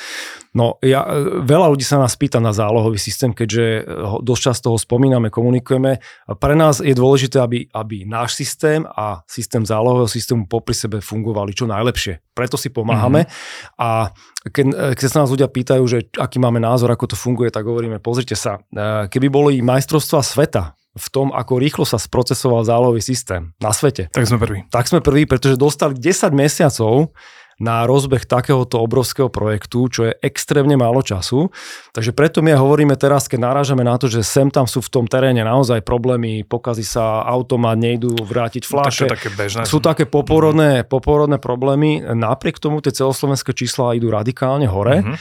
[0.56, 3.84] No ja, e, veľa ľudí sa nás pýta na zálohový systém, keďže
[4.24, 6.00] dosť často ho spomíname, komunikujeme.
[6.26, 11.52] Pre nás je dôležité, aby, aby náš systém a systém zálohového systému popri sebe fungovali
[11.52, 12.32] čo najlepšie.
[12.32, 13.78] Preto si pomáhame mm-hmm.
[13.78, 14.10] a
[14.48, 18.00] keď, keď sa nás ľudia pýtajú, že aký máme názor, ako to funguje, tak hovoríme,
[18.00, 18.62] pozrite sa,
[19.10, 24.08] keby boli majstrovstva sveta v tom, ako rýchlo sa sprocesoval zálohový systém na svete.
[24.10, 24.58] Tak sme prví.
[24.72, 27.12] Tak sme prví, pretože dostali 10 mesiacov
[27.58, 31.50] na rozbeh takéhoto obrovského projektu, čo je extrémne málo času.
[31.90, 35.04] Takže preto my hovoríme teraz, keď narážame na to, že sem tam sú v tom
[35.10, 39.10] teréne naozaj problémy, pokazí sa automat, nejdú vrátiť fľaše.
[39.10, 39.66] také bežné.
[39.66, 42.06] Sú také poporodné, poporodné problémy.
[42.14, 45.02] Napriek tomu tie celoslovenské čísla idú radikálne hore.
[45.02, 45.18] Mm-hmm.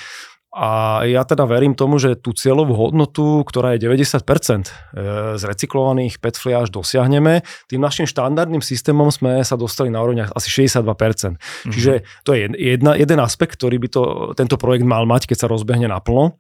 [0.56, 4.72] A ja teda verím tomu, že tú cieľovú hodnotu, ktorá je 90% e,
[5.36, 7.44] z recyklovaných PET fliaž dosiahneme.
[7.68, 10.88] Tým našim štandardným systémom sme sa dostali na úrovni asi 62%.
[10.88, 11.72] Mm-hmm.
[11.76, 14.02] Čiže to je jedna, jeden aspekt, ktorý by to,
[14.40, 16.40] tento projekt mal mať, keď sa rozbehne naplno.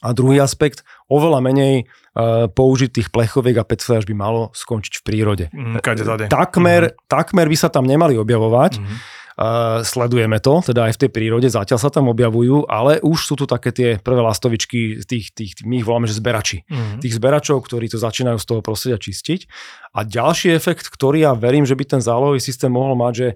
[0.00, 0.80] A druhý aspekt,
[1.12, 5.44] oveľa menej uh, použitých plechoviek a PET fliaž by malo skončiť v prírode.
[5.52, 7.04] Mm, kade, takmer, mm-hmm.
[7.04, 8.80] takmer by sa tam nemali objavovať.
[8.80, 9.19] Uh,
[9.80, 13.48] sledujeme to, teda aj v tej prírode, zatiaľ sa tam objavujú, ale už sú tu
[13.48, 16.68] také tie prvé lastovičky, tých, tých, my ich voláme, že zberači.
[16.68, 17.00] Mm-hmm.
[17.00, 19.48] Tých zberačov, ktorí to začínajú z toho prostredia čistiť.
[19.96, 23.28] A ďalší efekt, ktorý ja verím, že by ten zálohový systém mohol mať, že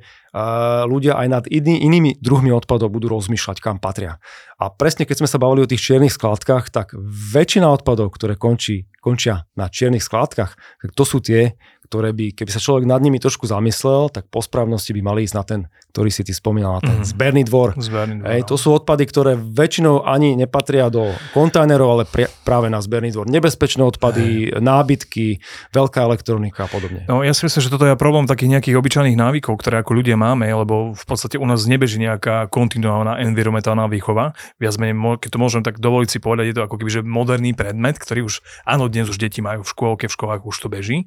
[0.84, 4.20] ľudia aj nad iný, inými druhmi odpadov budú rozmýšľať, kam patria.
[4.60, 6.92] A presne keď sme sa bavili o tých čiernych skladkách, tak
[7.32, 11.56] väčšina odpadov, ktoré končí, končia na čiernych skladkách, tak to sú tie,
[11.94, 15.36] ktoré by, keby sa človek nad nimi trošku zamyslel, tak po správnosti by mali ísť
[15.38, 15.60] na ten,
[15.94, 17.06] ktorý si ty spomínal, na ten mm.
[17.06, 17.78] zberný dvor.
[17.78, 22.66] Zberný dvor Ej, to sú odpady, ktoré väčšinou ani nepatria do kontajnerov, ale pri, práve
[22.66, 23.30] na zberný dvor.
[23.30, 24.58] Nebezpečné odpady, Ej.
[24.58, 25.38] nábytky,
[25.70, 27.06] veľká elektronika a podobne.
[27.06, 30.18] No ja si myslím, že toto je problém takých nejakých obyčajných návykov, ktoré ako ľudia
[30.18, 34.34] máme, lebo v podstate u nás nebeží nejaká kontinuálna environmentálna výchova.
[34.58, 37.54] Viac menej, keď to môžem tak dovoliť si povedať, je to ako keby že moderný
[37.54, 41.06] predmet, ktorý už, áno, dnes už deti majú v škôlke, v školách už to beží,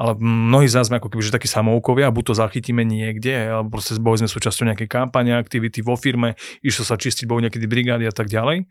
[0.00, 3.78] ale mnohí z nás sme ako keby, že takí samoukovia, buď to zachytíme niekde, alebo
[3.78, 8.06] proste boli sme súčasťou nejakej kampane, aktivity vo firme, išlo sa čistiť, boli nejaké brigády
[8.06, 8.70] a tak ďalej.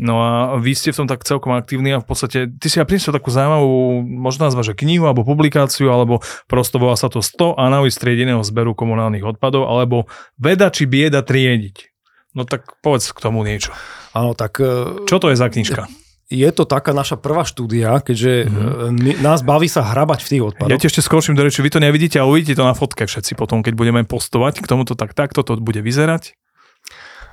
[0.00, 2.88] No a vy ste v tom tak celkom aktívni a v podstate, ty si ja
[2.88, 7.60] priniesol takú zaujímavú, možno nazva, že knihu alebo publikáciu, alebo prosto volá sa to 100
[7.60, 10.08] analýz triedeného zberu komunálnych odpadov, alebo
[10.40, 11.92] veda či bieda triediť.
[12.32, 13.76] No tak povedz k tomu niečo.
[14.16, 14.56] Áno, tak...
[15.04, 15.84] Čo to je za knižka?
[16.30, 19.20] Je to taká naša prvá štúdia, keďže mm-hmm.
[19.20, 20.72] nás baví sa hrabať v tých odpadoch.
[20.72, 23.36] Ja ti ešte skočím do reči, vy to nevidíte, ale uvidíte to na fotke všetci
[23.36, 26.32] potom, keď budeme postovať k tomuto, tak takto to bude vyzerať.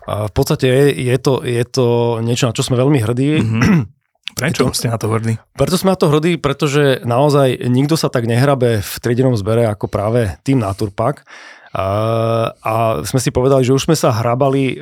[0.09, 3.29] A v podstate je, je, to, je to niečo, na čo sme veľmi hrdí.
[3.39, 3.79] Mm-hmm.
[4.39, 5.41] Prečo to, ste na to hrdí?
[5.57, 9.89] Preto sme na to hrdí, pretože naozaj nikto sa tak nehrabe v triedenom zbere ako
[9.89, 11.25] práve tým Naturpak.
[11.73, 14.75] A, sme si povedali, že už sme sa hrabali e,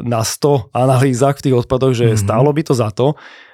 [0.00, 2.24] na 100 analýzach v tých odpadoch, že mm-hmm.
[2.24, 3.12] stálo by to za to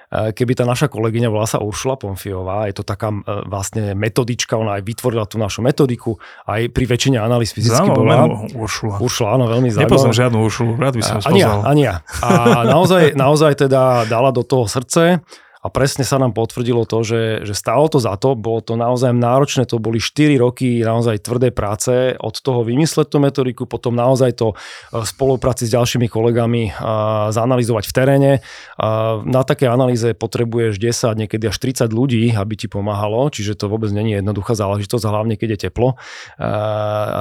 [0.09, 4.57] Eh, keby tá naša kolegyňa volá sa Uršula Pomfiová, je to taká eh, vlastne metodička,
[4.57, 6.17] ona aj vytvorila tú našu metodiku,
[6.49, 8.25] aj pri väčšine analýz fyzicky bola.
[8.57, 8.97] Uršula.
[8.97, 9.85] Uršula, áno, veľmi zaujímavé.
[9.85, 11.29] Nepoznám žiadnu Uršulu, rád by som ho spoznal.
[11.29, 11.95] Ani ja, ani ja.
[12.25, 15.21] A naozaj, naozaj teda dala do toho srdce
[15.59, 19.11] a presne sa nám potvrdilo to, že, že stálo to za to, bolo to naozaj
[19.11, 24.39] náročné, to boli 4 roky naozaj tvrdé práce, od toho vymysleť tú metodiku, potom naozaj
[24.39, 24.55] to
[24.95, 26.71] v spolupráci s ďalšími kolegami
[27.35, 28.31] zanalizovať v teréne.
[29.27, 33.91] Na také analýze potrebuješ 10, niekedy až 30 ľudí, aby ti pomáhalo, čiže to vôbec
[33.91, 35.99] není jednoduchá záležitosť, a hlavne keď je teplo,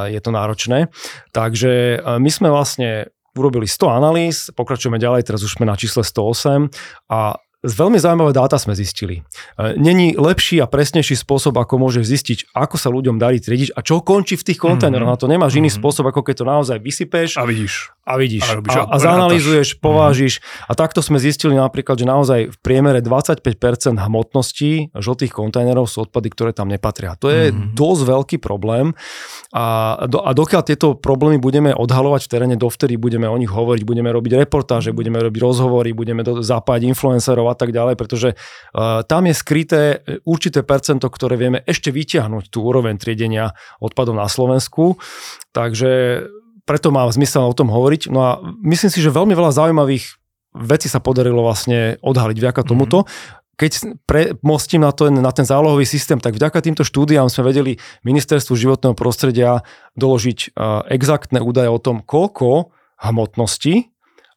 [0.07, 0.95] je to náročné.
[1.35, 6.71] Takže my sme vlastne urobili 100 analýz, pokračujeme ďalej, teraz už sme na čísle 108
[7.11, 9.27] a Veľmi zaujímavé dáta sme zistili.
[9.59, 13.83] E, není lepší a presnejší spôsob, ako môžeš zistiť, ako sa ľuďom darí triediť a
[13.83, 15.11] čo končí v tých kontajneroch.
[15.11, 15.19] Mm-hmm.
[15.19, 15.67] Na to nemáš mm-hmm.
[15.67, 15.79] iný mhm.
[15.83, 17.91] spôsob, ako keď to naozaj vysypeš a vidíš.
[18.09, 18.49] A vidíš.
[18.49, 20.41] A robíš, a, a zanalýzuješ, povážiš.
[20.65, 23.45] A takto sme zistili napríklad, že naozaj v priemere 25%
[24.01, 27.21] hmotnosti žltých kontajnerov sú odpady, ktoré tam nepatria.
[27.21, 27.77] To je Mhm.
[27.77, 28.97] dosť veľký problém.
[29.53, 33.85] A, do, a dokiaľ tieto problémy budeme odhalovať v teréne, dovtedy budeme o nich hovoriť,
[33.85, 39.05] budeme robiť reportáže, budeme robiť rozhovory, budeme do, zapájať influencerov a tak ďalej, pretože uh,
[39.05, 39.81] tam je skryté
[40.25, 44.97] určité percento, ktoré vieme ešte vyťahnuť tú úroveň triedenia odpadov na Slovensku.
[45.53, 46.23] Takže
[46.69, 48.13] preto má zmysel o tom hovoriť.
[48.13, 50.05] No a myslím si, že veľmi veľa zaujímavých
[50.53, 53.09] vecí sa podarilo vlastne odhaliť vďaka tomuto.
[53.59, 57.73] Keď premostím na, to, na ten zálohový systém, tak vďaka týmto štúdiám sme vedeli
[58.07, 59.67] ministerstvu životného prostredia
[59.99, 62.71] doložiť uh, exaktné údaje o tom, koľko
[63.03, 63.91] hmotnosti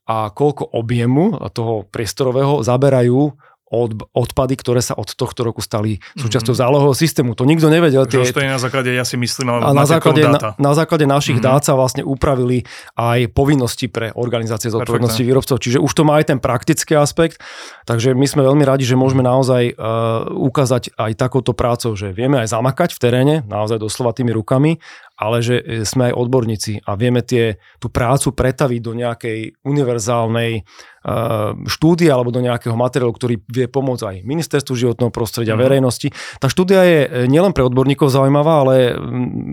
[0.09, 3.37] a koľko objemu toho priestorového zaberajú
[3.71, 6.67] od, odpady, ktoré sa od tohto roku stali súčasťou mm-hmm.
[6.67, 7.33] zálohového systému.
[7.39, 8.03] To nikto nevedel.
[8.03, 8.19] Tie...
[8.19, 11.55] to je na základe, ja si myslím, a na základe, na, na základe našich mm-hmm.
[11.55, 12.67] dát sa vlastne upravili
[12.99, 15.57] aj povinnosti pre organizácie zodpovednosti výrobcov.
[15.57, 17.39] Čiže už to má aj ten praktický aspekt.
[17.87, 22.43] Takže my sme veľmi radi, že môžeme naozaj uh, ukázať aj takouto prácou, že vieme
[22.43, 24.83] aj zamakať v teréne, naozaj doslova tými rukami,
[25.21, 30.65] ale že sme aj odborníci a vieme tie, tú prácu pretaviť do nejakej univerzálnej
[31.05, 35.61] uh, štúdie alebo do nejakého materiálu, ktorý vie pomôcť aj ministerstvu životného prostredia, mm.
[35.61, 36.09] verejnosti.
[36.41, 38.97] Tá štúdia je nielen pre odborníkov zaujímavá, ale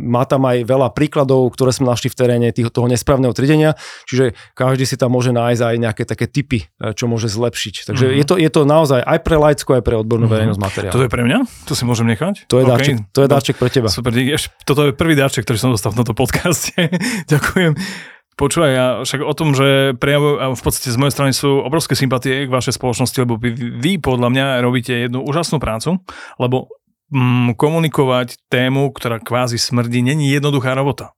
[0.09, 3.77] má tam aj veľa príkladov, ktoré sme našli v teréne tých, toho nesprávneho tridenia,
[4.09, 6.65] čiže každý si tam môže nájsť aj nejaké také typy,
[6.97, 7.93] čo môže zlepšiť.
[7.93, 8.17] Takže mm.
[8.17, 10.33] je, to, je to naozaj aj pre laickú, aj pre odbornú mm.
[10.33, 10.93] verejnosť materiál.
[10.97, 11.39] To je pre mňa?
[11.69, 12.49] To si môžem nechať?
[12.49, 12.73] To je, okay.
[12.73, 13.89] dáček, to je dáček pre teba.
[13.93, 14.17] Super,
[14.65, 16.75] toto je prvý dáček, ktorý som dostal v tomto podcaste.
[17.33, 17.75] Ďakujem.
[18.39, 22.47] Počúvaj, ja však o tom, že prejavujú, v podstate z mojej strany sú obrovské sympatie
[22.47, 23.51] k vašej spoločnosti, lebo vy,
[23.83, 25.99] vy podľa mňa robíte jednu úžasnú prácu,
[26.39, 26.71] lebo
[27.57, 31.17] komunikovať tému, ktorá kvázi smrdí, není jednoduchá robota.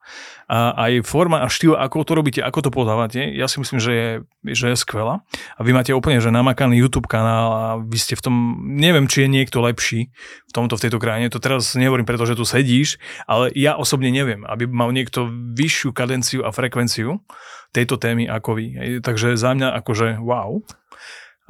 [0.51, 3.93] A aj forma a štýl, ako to robíte, ako to podávate, ja si myslím, že
[3.95, 4.09] je,
[4.51, 5.23] že je skvelá.
[5.55, 8.35] A vy máte úplne že namakaný YouTube kanál a vy ste v tom,
[8.67, 10.11] neviem, či je niekto lepší
[10.51, 11.31] v tomto, v tejto krajine.
[11.31, 12.99] To teraz nehovorím, pretože tu sedíš,
[13.31, 17.23] ale ja osobne neviem, aby mal niekto vyššiu kadenciu a frekvenciu
[17.71, 18.67] tejto témy ako vy.
[19.07, 20.59] Takže za mňa akože wow.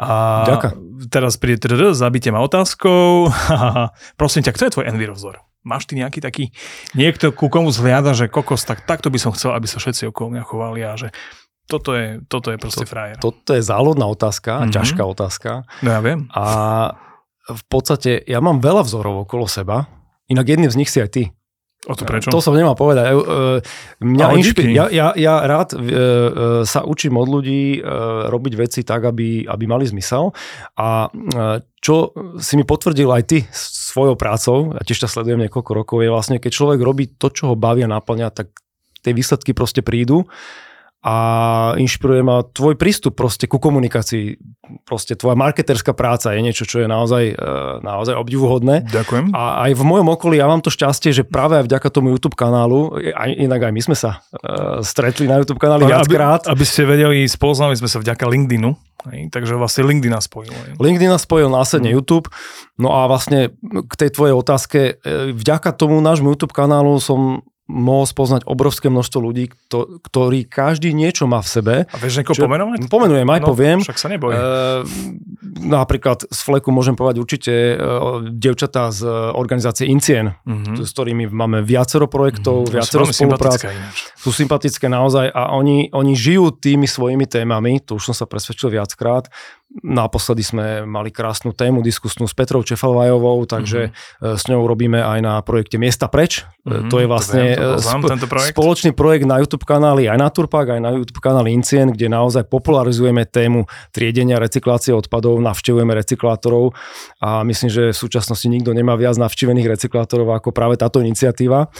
[0.00, 0.74] A Ďakujem.
[1.12, 3.28] teraz príde teda, zabite ma otázkou.
[4.20, 5.44] Prosím ťa, kto je tvoj envirovzor?
[5.60, 6.56] Máš ty nejaký taký,
[6.96, 10.32] niekto ku komu zhliada, že kokos, tak takto by som chcel, aby sa všetci okolo
[10.32, 11.12] mňa chovali a že
[11.68, 13.20] toto je, toto je proste frajer.
[13.20, 14.72] Toto je záľudná otázka, mm-hmm.
[14.72, 15.50] ťažká otázka.
[15.84, 16.32] No ja viem.
[16.32, 16.44] A
[17.44, 19.84] v podstate ja mám veľa vzorov okolo seba,
[20.32, 21.22] inak jedným z nich si aj ty.
[21.88, 22.28] O to prečo?
[22.28, 23.08] To som nemal povedať.
[24.04, 25.72] Mňa inšpi- ja, ja, ja rád
[26.68, 27.80] sa učím od ľudí
[28.28, 30.28] robiť veci tak, aby, aby mali zmysel.
[30.76, 31.08] A
[31.80, 36.12] čo si mi potvrdil aj ty svojou prácou, ja tiež ťa sledujem niekoľko rokov, je
[36.12, 38.52] vlastne, keď človek robí to, čo ho baví a naplňa, tak
[39.00, 40.28] tie výsledky proste prídu
[41.00, 41.16] a
[41.80, 44.36] inšpiruje ma tvoj prístup proste ku komunikácii.
[44.84, 47.34] Proste tvoja marketerská práca je niečo, čo je naozaj,
[47.80, 48.86] naozaj obdivuhodné.
[48.86, 49.32] Ďakujem.
[49.32, 52.36] A aj v mojom okolí ja mám to šťastie, že práve aj vďaka tomu YouTube
[52.36, 56.44] kanálu, aj, inak aj my sme sa uh, stretli na YouTube kanáli viackrát.
[56.44, 58.70] Aby, aby ste vedeli, spoznali sme sa vďaka LinkedInu.
[59.08, 60.52] Hej, takže vlastne LinkedIn nás spojil.
[60.52, 60.76] Hej.
[60.76, 61.96] LinkedIn nás spojil následne mm.
[61.96, 62.28] YouTube.
[62.76, 65.00] No a vlastne k tej tvojej otázke,
[65.32, 71.30] vďaka tomu nášmu YouTube kanálu som mohol spoznať obrovské množstvo ľudí, kto, ktorí každý niečo
[71.30, 71.74] má v sebe.
[71.87, 72.90] A vieš niekoho pomenovať?
[72.90, 73.78] Pomenujem, aj no, poviem.
[73.87, 74.35] Však sa neboj.
[74.35, 74.40] E,
[75.62, 77.74] napríklad z Fleku môžem povedať určite e,
[78.35, 80.83] devčatá z organizácie Incien, mm-hmm.
[80.83, 82.74] s ktorými máme viacero projektov, mm-hmm.
[82.74, 83.62] viacero spoluprác.
[84.18, 88.74] Sú sympatické naozaj a oni, oni žijú tými svojimi témami, to už som sa presvedčil
[88.74, 89.30] viackrát.
[89.70, 94.35] Naposledy sme mali krásnu tému diskusnú s Petrou Čefalvajovou, takže mm-hmm.
[94.35, 96.42] s ňou robíme aj na projekte Miesta preč.
[96.66, 98.54] Mm-hmm, to je vlastne to viem, to sp- projekt.
[98.59, 102.50] spoločný projekt na YouTube kanáli aj na Turpak, aj na YouTube kanáli Incien, kde naozaj
[102.50, 106.74] popularizujeme tému triedenia recyklácie odpadov, navštevujeme recyklátorov
[107.22, 111.70] a myslím, že v súčasnosti nikto nemá viac navštívených recyklátorov ako práve táto iniciatíva.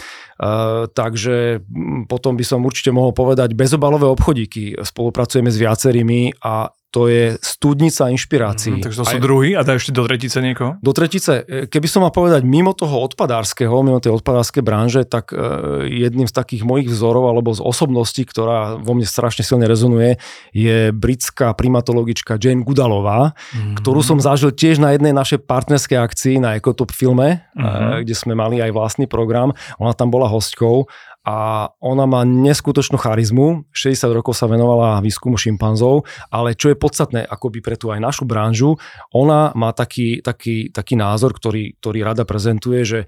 [0.41, 1.59] Uh, takže
[2.07, 4.79] potom by som určite mohol povedať bezobalové obchodíky.
[4.79, 8.77] Spolupracujeme s viacerými a to je studnica inšpirácií.
[8.77, 10.75] Mm, takže to sú Aj, druhý a dá ešte do tretice niekoho?
[10.83, 11.47] Do tretice.
[11.71, 16.35] Keby som mal povedať mimo toho odpadárskeho, mimo tej odpadárskej branže, tak uh, jedným z
[16.35, 20.19] takých mojich vzorov alebo z osobností, ktorá vo mne strašne silne rezonuje,
[20.51, 23.79] je britská primatologička Jane Goodalová, mm.
[23.79, 27.63] ktorú som zažil tiež na jednej našej partnerskej akcii na Ecotop filme, mm.
[27.63, 29.55] uh, kde sme mali aj vlastný program.
[29.79, 33.69] Ona tam bola hostkou a ona má neskutočnú charizmu.
[33.69, 38.23] 60 rokov sa venovala výskumu šimpanzov, ale čo je podstatné akoby pre tú aj našu
[38.25, 38.81] branžu,
[39.13, 42.99] ona má taký, taký, taký názor, ktorý, ktorý rada prezentuje, že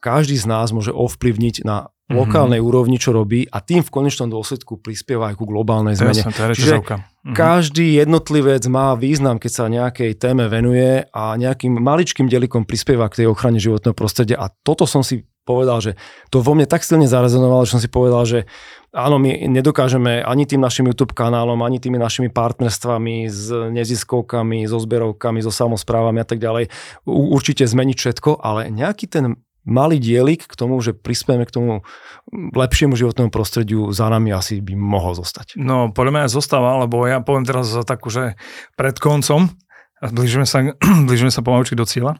[0.00, 2.16] každý z nás môže ovplyvniť na mm-hmm.
[2.16, 6.20] lokálnej úrovni, čo robí a tým v konečnom dôsledku prispieva aj ku globálnej zmene.
[6.20, 7.36] Jasne, to je Čiže mm-hmm.
[7.36, 13.24] každý jednotlivec má význam, keď sa nejakej téme venuje a nejakým maličkým delikom prispieva k
[13.24, 15.98] tej ochrane životného prostredia a toto som si povedal, že
[16.30, 18.38] to vo mne tak silne zarezonovalo, že som si povedal, že
[18.94, 24.78] áno, my nedokážeme ani tým našim YouTube kanálom, ani tými našimi partnerstvami s neziskovkami, so
[24.78, 26.70] zberovkami, so samozprávami a tak ďalej
[27.10, 31.72] určite zmeniť všetko, ale nejaký ten malý dielik k tomu, že prispieme k tomu
[32.32, 35.60] lepšiemu životnému prostrediu za nami asi by mohol zostať.
[35.60, 38.40] No, podľa mňa zostáva, lebo ja poviem teraz za takú, že
[38.74, 39.52] pred koncom,
[40.00, 40.64] blížime sa,
[41.08, 42.16] blížime sa pomaličky do cieľa,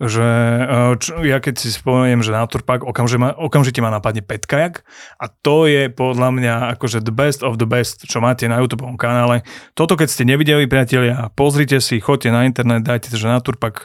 [0.00, 0.24] že
[0.64, 4.80] eh, čo, ja keď si spomeniem, že Naturpark okamžite ma, okamžite ma napadne Petkajak
[5.20, 8.88] a to je podľa mňa akože the best of the best, čo máte na YouTube
[8.96, 9.44] kanále.
[9.76, 13.84] Toto keď ste nevideli, priatelia, pozrite si, choďte na internet, dajte, že Naturpark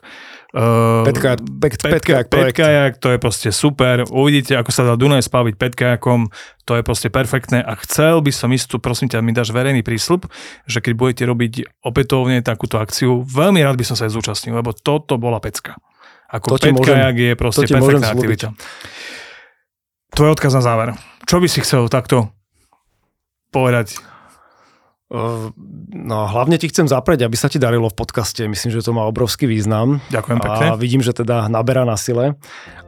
[0.56, 4.08] Uh, Petka, pet, petkajak, petkajak, to je proste super.
[4.08, 6.32] Uvidíte, ako sa dá Dunaj spaviť petkajakom,
[6.64, 7.60] to je proste perfektné.
[7.60, 10.32] A chcel by som istú, prosím ťa, mi dáš verejný prísľub,
[10.64, 14.72] že keď budete robiť opätovne takúto akciu, veľmi rád by som sa aj zúčastnil, lebo
[14.72, 15.76] toto bola pecka.
[16.32, 18.48] Ako to petkajak je proste perfektná aktivita.
[20.16, 20.96] Tvoj odkaz na záver.
[21.28, 22.32] Čo by si chcel takto
[23.52, 24.00] povedať
[25.06, 28.42] No hlavne ti chcem zaprieť, aby sa ti darilo v podcaste.
[28.50, 30.02] Myslím, že to má obrovský význam.
[30.10, 30.66] Ďakujem pekne.
[30.74, 32.34] A vidím, že teda naberá na sile.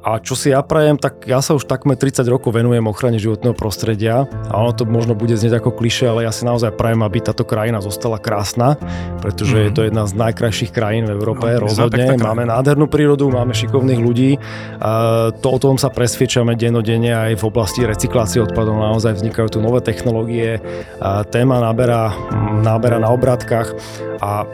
[0.02, 3.54] A čo si ja prajem, tak ja sa už takmer 30 rokov venujem ochrane životného
[3.54, 4.26] prostredia.
[4.50, 7.46] A ono to možno bude znieť ako kliše, ale ja si naozaj prajem, aby táto
[7.46, 8.80] krajina zostala krásna,
[9.20, 9.64] pretože mm.
[9.68, 12.18] je to jedna z najkrajších krajín v Európe, no, rozhodne.
[12.18, 14.42] Máme nádhernú prírodu, máme šikovných ľudí.
[14.80, 18.80] A to o tom sa presviečame dennodenne aj v oblasti recyklácie odpadov.
[18.80, 20.64] Naozaj vznikajú tu nové technológie.
[21.04, 22.07] A téma naberá
[22.62, 23.74] nábera na obrátkach
[24.22, 24.46] a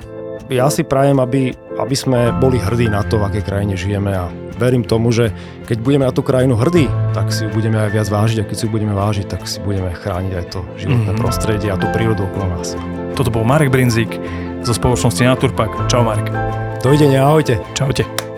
[0.51, 4.27] ja si prajem, aby, aby sme boli hrdí na to, v akej krajine žijeme a
[4.59, 5.31] verím tomu, že
[5.65, 8.55] keď budeme na tú krajinu hrdí, tak si ju budeme aj viac vážiť a keď
[8.59, 11.23] si ju budeme vážiť, tak si budeme chrániť aj to životné mm-hmm.
[11.23, 12.75] prostredie a tú prírodu okolo nás.
[13.15, 14.09] Toto bol Marek Brinzik
[14.65, 15.69] zo spoločnosti Naturpak.
[15.87, 16.27] Čau Marek.
[16.83, 17.61] Dovidenia, ahojte.
[17.77, 18.32] Čaute.